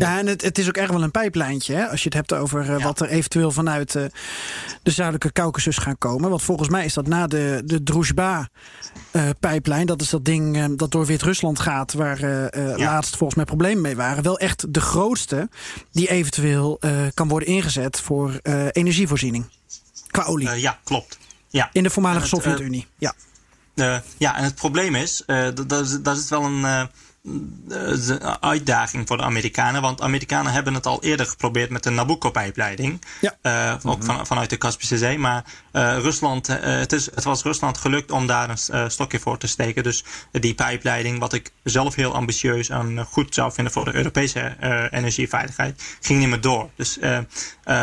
ja, 0.00 0.18
en 0.18 0.26
het, 0.26 0.42
het 0.42 0.58
is 0.58 0.68
ook 0.68 0.76
echt 0.76 0.90
wel 0.90 1.02
een 1.02 1.10
pijplijntje. 1.10 1.74
Hè? 1.74 1.88
Als 1.88 1.98
je 2.02 2.04
het 2.04 2.14
hebt 2.14 2.32
over 2.32 2.60
uh, 2.60 2.78
ja. 2.78 2.78
wat 2.84 3.00
er 3.00 3.08
eventueel 3.08 3.50
vanuit 3.50 3.94
uh, 3.94 4.04
de 4.82 4.90
zuidelijke 4.90 5.32
Caucasus 5.32 5.78
gaan 5.78 5.98
komen. 5.98 6.30
Want 6.30 6.42
volgens 6.42 6.68
mij 6.68 6.84
is 6.84 6.94
dat 6.94 7.06
na 7.06 7.26
de, 7.26 7.62
de 7.64 7.82
Druzhba-pijplijn... 7.82 9.80
Uh, 9.80 9.86
dat 9.86 10.00
is 10.00 10.08
dat 10.08 10.24
ding 10.24 10.74
dat 10.76 10.90
door 10.90 11.06
Wit-Rusland 11.06 11.60
gaat... 11.60 11.92
waar 11.92 12.20
ja. 12.20 12.76
laatst 12.76 13.16
volgens 13.16 13.34
mij 13.34 13.44
problemen 13.44 13.82
mee 13.82 13.96
waren. 13.96 14.22
Wel 14.22 14.38
echt 14.38 14.74
de 14.74 14.80
grootste 14.80 15.48
die 15.92 16.10
eventueel 16.10 16.80
kan 17.14 17.28
worden 17.28 17.48
ingezet... 17.48 18.00
voor 18.00 18.40
energievoorziening. 18.72 19.44
Qua 20.06 20.24
olie. 20.24 20.60
ja, 20.60 20.78
klopt. 20.84 21.18
Ja. 21.48 21.70
In 21.72 21.82
de 21.82 21.90
voormalige 21.90 22.26
Sovjet-Unie, 22.26 22.86
ja. 22.98 23.14
ja, 24.16 24.36
en 24.36 24.44
het 24.44 24.54
probleem 24.54 24.94
is... 24.94 25.22
dat, 25.26 25.68
dat 26.02 26.16
is 26.16 26.28
wel 26.28 26.44
een 26.44 26.64
een 26.64 26.88
uitdaging 28.40 29.06
voor 29.06 29.16
de 29.16 29.22
Amerikanen. 29.22 29.82
Want 29.82 30.00
Amerikanen 30.00 30.52
hebben 30.52 30.74
het 30.74 30.86
al 30.86 31.02
eerder 31.02 31.26
geprobeerd 31.26 31.70
met 31.70 31.82
de 31.82 31.90
Nabucco-pijpleiding. 31.90 33.04
Ja. 33.20 33.36
Uh, 33.42 33.74
ook 33.74 33.84
mm 33.84 33.90
-hmm. 33.90 34.02
van, 34.02 34.26
vanuit 34.26 34.50
de 34.50 34.56
Kaspische 34.56 34.98
Zee. 34.98 35.18
Maar 35.18 35.44
uh, 35.72 35.98
Rusland, 35.98 36.48
uh, 36.48 36.56
het, 36.60 36.92
is, 36.92 37.06
het 37.14 37.24
was 37.24 37.42
Rusland 37.42 37.78
gelukt 37.78 38.10
om 38.10 38.26
daar 38.26 38.50
een 38.50 38.90
stokje 38.90 39.18
voor 39.18 39.38
te 39.38 39.46
steken. 39.46 39.82
Dus 39.82 40.04
die 40.30 40.54
pijpleiding, 40.54 41.18
wat 41.18 41.32
ik 41.32 41.52
zelf 41.64 41.94
heel 41.94 42.14
ambitieus 42.14 42.68
en 42.68 43.04
goed 43.04 43.34
zou 43.34 43.52
vinden 43.52 43.72
voor 43.72 43.84
de 43.84 43.94
Europese 43.94 44.56
energieveiligheid, 44.90 45.82
ging 46.00 46.18
niet 46.18 46.28
meer 46.28 46.40
door. 46.40 46.70
Dus 46.76 46.98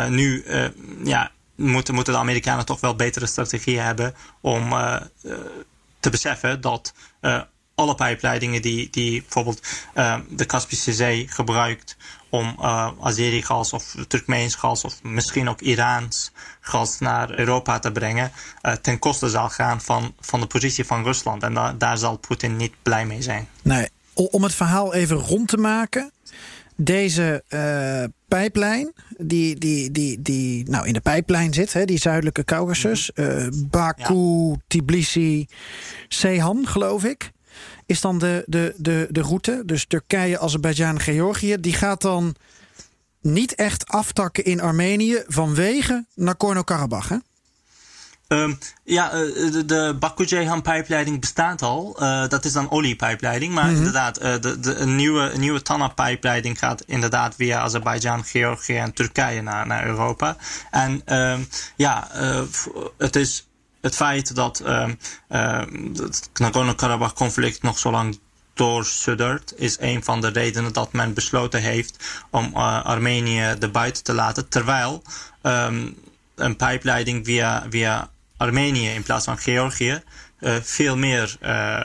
nu 0.08 0.44
ja, 1.04 1.30
moeten, 1.54 1.94
moeten 1.94 2.12
de 2.12 2.18
Amerikanen 2.18 2.64
toch 2.64 2.80
wel 2.80 2.96
betere 2.96 3.26
strategieën 3.26 3.82
hebben 3.82 4.14
om 4.40 4.70
te 6.00 6.10
beseffen 6.10 6.60
dat 6.60 6.92
alle 7.78 7.94
pijpleidingen 7.94 8.62
die, 8.62 8.88
die 8.90 9.20
bijvoorbeeld 9.20 9.66
uh, 9.94 10.18
de 10.30 10.44
Kaspische 10.44 10.92
Zee 10.92 11.28
gebruikt 11.28 11.96
om 12.28 12.56
uh, 12.60 12.90
Azeri-gas 13.00 13.72
of 13.72 13.94
Turkmeens 14.08 14.54
gas 14.54 14.84
of 14.84 15.02
misschien 15.02 15.48
ook 15.48 15.60
Iraans 15.60 16.32
gas 16.60 16.98
naar 16.98 17.38
Europa 17.38 17.78
te 17.78 17.92
brengen, 17.92 18.32
uh, 18.62 18.72
ten 18.72 18.98
koste 18.98 19.28
zal 19.28 19.48
gaan 19.48 19.80
van, 19.80 20.14
van 20.20 20.40
de 20.40 20.46
positie 20.46 20.84
van 20.84 21.02
Rusland. 21.02 21.42
En 21.42 21.54
da 21.54 21.72
daar 21.72 21.98
zal 21.98 22.16
Poetin 22.16 22.56
niet 22.56 22.74
blij 22.82 23.06
mee 23.06 23.22
zijn. 23.22 23.48
Nee, 23.62 23.88
om 24.14 24.42
het 24.42 24.54
verhaal 24.54 24.94
even 24.94 25.16
rond 25.16 25.48
te 25.48 25.56
maken. 25.56 26.12
Deze 26.76 27.44
uh, 27.48 28.04
pijplijn, 28.28 28.92
die, 29.18 29.58
die, 29.58 29.90
die, 29.90 30.22
die 30.22 30.70
nou 30.70 30.86
in 30.86 30.92
de 30.92 31.00
pijplijn 31.00 31.54
zit, 31.54 31.72
hè, 31.72 31.84
die 31.84 31.98
zuidelijke 31.98 32.44
Caucasus, 32.44 33.10
uh, 33.14 33.46
Baku, 33.70 34.48
ja. 34.48 34.56
Tbilisi, 34.66 35.46
Sehan, 36.08 36.66
geloof 36.66 37.04
ik 37.04 37.30
is 37.88 38.00
dan 38.00 38.18
de, 38.18 38.42
de, 38.46 38.74
de, 38.76 39.06
de 39.10 39.20
route. 39.20 39.62
Dus 39.64 39.86
Turkije, 39.86 40.38
Azerbeidzjan, 40.38 41.00
Georgië. 41.00 41.56
Die 41.60 41.72
gaat 41.72 42.02
dan 42.02 42.34
niet 43.20 43.54
echt 43.54 43.86
aftakken 43.86 44.44
in 44.44 44.60
Armenië 44.60 45.22
vanwege 45.26 46.04
Nagorno-Karabakh. 46.14 47.10
Um, 48.28 48.58
ja, 48.84 49.10
de, 49.10 49.62
de 49.66 49.96
Baku-Jehan-pijpleiding 49.98 51.20
bestaat 51.20 51.62
al. 51.62 51.96
Uh, 52.02 52.28
dat 52.28 52.44
is 52.44 52.52
dan 52.52 52.70
oliepijpleiding. 52.70 53.54
Maar 53.54 53.64
mm 53.64 53.68
-hmm. 53.68 53.78
inderdaad, 53.78 54.22
uh, 54.22 54.40
de, 54.40 54.60
de, 54.60 54.74
een 54.74 54.96
nieuwe, 54.96 55.20
een 55.20 55.40
nieuwe 55.40 55.62
TANAP-pijpleiding 55.62 56.58
gaat 56.58 56.82
inderdaad 56.86 57.34
via 57.34 57.60
Azerbeidzjan, 57.60 58.24
Georgië 58.24 58.76
en 58.76 58.92
Turkije 58.92 59.42
naar, 59.42 59.66
naar 59.66 59.86
Europa. 59.86 60.36
En 60.70 61.02
um, 61.06 61.48
ja, 61.76 62.08
uh, 62.16 62.42
het 62.98 63.16
is 63.16 63.47
het 63.80 63.94
feit 63.94 64.34
dat 64.34 64.62
uh, 64.66 64.88
uh, 65.28 65.60
het 65.94 66.30
Nagorno-Karabakh-conflict 66.34 67.62
nog 67.62 67.78
zo 67.78 67.90
lang 67.90 68.18
doorsuddert, 68.54 69.52
is 69.56 69.76
een 69.80 70.04
van 70.04 70.20
de 70.20 70.28
redenen 70.28 70.72
dat 70.72 70.92
men 70.92 71.14
besloten 71.14 71.60
heeft 71.60 72.22
om 72.30 72.50
uh, 72.54 72.84
Armenië 72.84 73.40
er 73.40 73.70
buiten 73.70 74.04
te 74.04 74.14
laten. 74.14 74.48
Terwijl 74.48 75.02
um, 75.42 75.96
een 76.34 76.56
pijpleiding 76.56 77.24
via, 77.24 77.66
via 77.70 78.10
Armenië 78.36 78.88
in 78.88 79.02
plaats 79.02 79.24
van 79.24 79.38
Georgië 79.38 80.02
uh, 80.40 80.54
veel 80.62 80.96
meer. 80.96 81.36
Uh, 81.42 81.80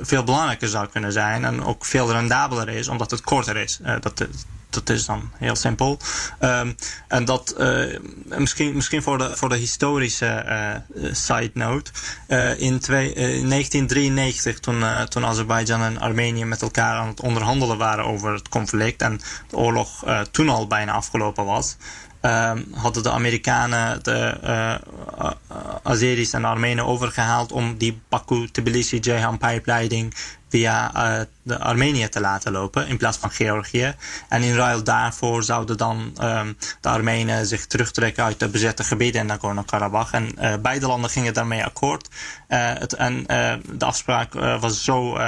veel 0.00 0.24
belangrijker 0.24 0.68
zou 0.68 0.88
kunnen 0.88 1.12
zijn 1.12 1.44
en 1.44 1.64
ook 1.64 1.84
veel 1.84 2.12
rendabeler 2.12 2.68
is, 2.68 2.88
omdat 2.88 3.10
het 3.10 3.20
korter 3.20 3.56
is. 3.56 3.78
Dat, 4.00 4.26
dat 4.84 4.96
is 4.96 5.06
dan 5.06 5.30
heel 5.36 5.56
simpel. 5.56 5.98
Um, 6.40 6.76
en 7.08 7.24
dat 7.24 7.54
uh, 7.58 7.98
misschien, 8.24 8.74
misschien 8.74 9.02
voor, 9.02 9.18
de, 9.18 9.36
voor 9.36 9.48
de 9.48 9.56
historische 9.56 10.44
uh, 10.94 11.14
side 11.14 11.50
note. 11.54 11.90
In, 12.58 12.78
twee, 12.78 13.12
in 13.12 13.48
1993, 13.48 14.60
toen, 14.60 14.84
toen 15.08 15.24
Azerbeidzjan 15.24 15.82
en 15.82 15.98
Armenië 15.98 16.44
met 16.44 16.62
elkaar 16.62 16.96
aan 16.96 17.08
het 17.08 17.20
onderhandelen 17.20 17.78
waren 17.78 18.04
over 18.04 18.32
het 18.32 18.48
conflict 18.48 19.02
en 19.02 19.20
de 19.48 19.56
oorlog 19.56 20.04
toen 20.30 20.48
al 20.48 20.66
bijna 20.66 20.92
afgelopen 20.92 21.44
was. 21.44 21.76
Ehm, 22.28 22.62
hadden 22.74 23.02
de 23.02 23.10
Amerikanen 23.10 24.02
de 24.02 24.38
uh, 24.44 25.30
Azeris 25.82 26.32
en 26.32 26.44
Armenen 26.44 26.86
overgehaald 26.86 27.52
om 27.52 27.76
die 27.76 28.00
Baku-Tbilisi-Jehan 28.08 29.38
pijpleiding 29.38 30.14
via 30.48 30.90
uh, 30.94 31.24
de 31.42 31.58
Armenië 31.58 32.08
te 32.08 32.20
laten 32.20 32.52
lopen 32.52 32.86
in 32.86 32.96
plaats 32.96 33.18
van 33.18 33.30
Georgië. 33.30 33.94
En 34.28 34.42
in 34.42 34.54
ruil 34.54 34.84
daarvoor 34.84 35.42
zouden 35.42 35.76
dan 35.76 36.12
um, 36.22 36.56
de 36.80 36.88
Armenen 36.88 37.46
zich 37.46 37.66
terugtrekken 37.66 38.24
uit 38.24 38.38
de 38.38 38.48
bezette 38.48 38.84
gebieden 38.84 39.20
in 39.20 39.26
Nagorno-Karabakh. 39.26 40.12
En 40.12 40.34
uh, 40.38 40.54
beide 40.62 40.86
landen 40.86 41.10
gingen 41.10 41.34
daarmee 41.34 41.64
akkoord. 41.64 42.08
Het, 42.48 42.92
en 42.92 43.24
de 43.72 43.84
afspraak 43.84 44.32
was 44.60 44.84
zo 44.84 45.18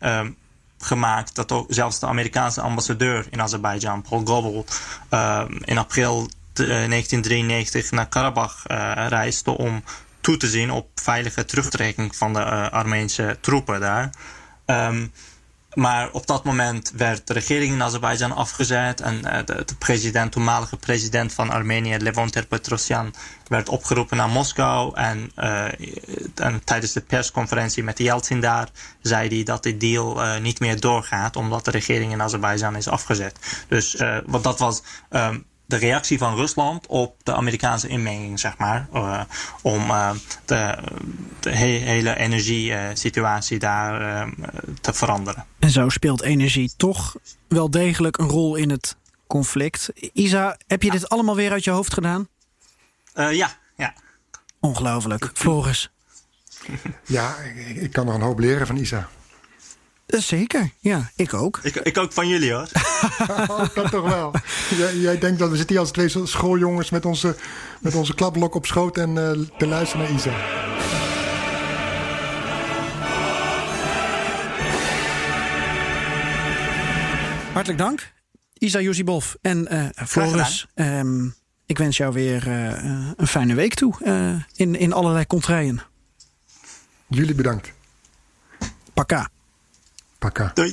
um, 0.00 0.36
gemaakt 0.78 1.34
dat 1.34 1.52
ook 1.52 1.66
zelfs 1.68 1.98
de 1.98 2.06
Amerikaanse 2.06 2.60
ambassadeur 2.60 3.26
in 3.30 3.40
Azerbeidzjan, 3.40 4.02
Paul 4.02 4.24
Gobel, 4.24 4.64
in 5.64 5.78
april 5.78 6.28
1993 6.52 7.90
naar 7.90 8.08
Karabakh 8.08 8.62
reisde 9.08 9.50
om 9.50 9.84
toe 10.20 10.36
te 10.36 10.48
zien 10.48 10.70
op 10.70 10.88
veilige 10.94 11.44
terugtrekking 11.44 12.16
van 12.16 12.32
de 12.32 12.70
Armeense 12.70 13.38
troepen 13.40 13.80
daar. 13.80 14.10
Um, 14.66 15.12
maar 15.74 16.10
op 16.10 16.26
dat 16.26 16.44
moment 16.44 16.92
werd 16.96 17.26
de 17.26 17.32
regering 17.32 17.72
in 17.72 17.82
Azerbeidzjan 17.82 18.32
afgezet 18.32 19.00
en 19.00 19.22
de, 19.22 19.62
de, 19.66 19.74
president, 19.78 20.32
toenmalige 20.32 20.76
president 20.76 21.32
van 21.32 21.50
Armenië, 21.50 21.96
Levon 21.96 22.30
Terpetrosyan, 22.30 23.14
werd 23.46 23.68
opgeroepen 23.68 24.16
naar 24.16 24.28
Moskou. 24.28 24.94
En, 24.94 25.32
en, 26.34 26.64
tijdens 26.64 26.92
de 26.92 27.00
persconferentie 27.00 27.82
met 27.82 27.98
Yeltsin 27.98 28.40
daar 28.40 28.68
zei 29.00 29.28
hij 29.28 29.42
dat 29.42 29.62
dit 29.62 29.80
deal 29.80 30.38
niet 30.40 30.60
meer 30.60 30.80
doorgaat, 30.80 31.36
omdat 31.36 31.64
de 31.64 31.70
regering 31.70 32.12
in 32.12 32.22
Azerbeidzjan 32.22 32.76
is 32.76 32.88
afgezet. 32.88 33.64
Dus 33.68 34.02
wat 34.26 34.42
dat 34.42 34.58
was 34.58 34.82
um, 35.10 35.44
de 35.66 35.76
reactie 35.76 36.18
van 36.18 36.34
Rusland 36.34 36.86
op 36.86 37.16
de 37.22 37.34
Amerikaanse 37.34 37.88
inmenging, 37.88 38.40
zeg 38.40 38.58
maar. 38.58 38.88
Uh, 38.94 39.22
om 39.62 39.90
uh, 39.90 40.10
de, 40.44 40.78
de 41.40 41.50
he 41.50 41.66
hele 41.66 42.16
energiesituatie 42.16 43.58
daar 43.58 44.00
uh, 44.00 44.32
te 44.80 44.92
veranderen. 44.92 45.44
En 45.58 45.70
zo 45.70 45.88
speelt 45.88 46.22
energie 46.22 46.72
toch 46.76 47.16
wel 47.48 47.70
degelijk 47.70 48.18
een 48.18 48.28
rol 48.28 48.54
in 48.54 48.70
het 48.70 48.96
conflict. 49.26 49.90
Isa, 50.12 50.56
heb 50.66 50.82
je 50.82 50.90
dit 50.90 51.08
allemaal 51.08 51.36
weer 51.36 51.52
uit 51.52 51.64
je 51.64 51.70
hoofd 51.70 51.94
gedaan? 51.94 52.28
ja, 53.14 53.50
ja. 53.76 53.94
Ongelooflijk. 54.60 55.30
Floris? 55.34 55.90
Ja, 57.06 57.36
ik 57.74 57.92
kan 57.92 58.06
nog 58.06 58.14
een 58.14 58.20
hoop 58.20 58.38
leren 58.38 58.66
van 58.66 58.76
Isa. 58.76 59.08
Eh, 60.12 60.20
zeker, 60.20 60.70
ja, 60.80 61.10
ik 61.16 61.34
ook. 61.34 61.60
Ik, 61.62 61.74
ik 61.74 61.98
ook 61.98 62.12
van 62.12 62.28
jullie 62.28 62.52
hoor. 62.52 62.68
oh, 63.48 63.64
dat 63.74 63.90
toch 63.90 64.08
wel. 64.08 64.34
Jij, 64.76 64.96
jij, 64.96 65.18
denkt 65.18 65.38
dat 65.38 65.50
we 65.50 65.56
zitten 65.56 65.74
hier 65.74 65.84
als 65.84 65.92
twee 65.92 66.26
schooljongens 66.26 66.90
met 66.90 67.04
onze, 67.04 67.36
met 67.80 67.94
onze 67.94 68.14
klapblok 68.14 68.54
op 68.54 68.66
schoot 68.66 68.96
en 68.96 69.10
uh, 69.10 69.30
te 69.58 69.66
luisteren 69.66 70.06
naar 70.06 70.14
Isa. 70.14 70.30
Hartelijk 77.52 77.78
dank, 77.78 78.12
Isa 78.58 78.80
Josibov 78.80 79.34
en 79.40 79.68
uh, 79.74 79.86
Floris. 80.06 80.66
Um, 80.74 81.34
ik 81.66 81.78
wens 81.78 81.96
jou 81.96 82.12
weer 82.12 82.48
uh, 82.48 83.10
een 83.16 83.26
fijne 83.26 83.54
week 83.54 83.74
toe 83.74 83.94
in, 84.54 84.74
in 84.74 84.92
allerlei 84.92 85.26
contraien. 85.26 85.82
Jullie 87.06 87.34
bedankt. 87.34 87.72
Paka. 88.94 89.31
Пока. 90.22 90.52
Дай. 90.56 90.72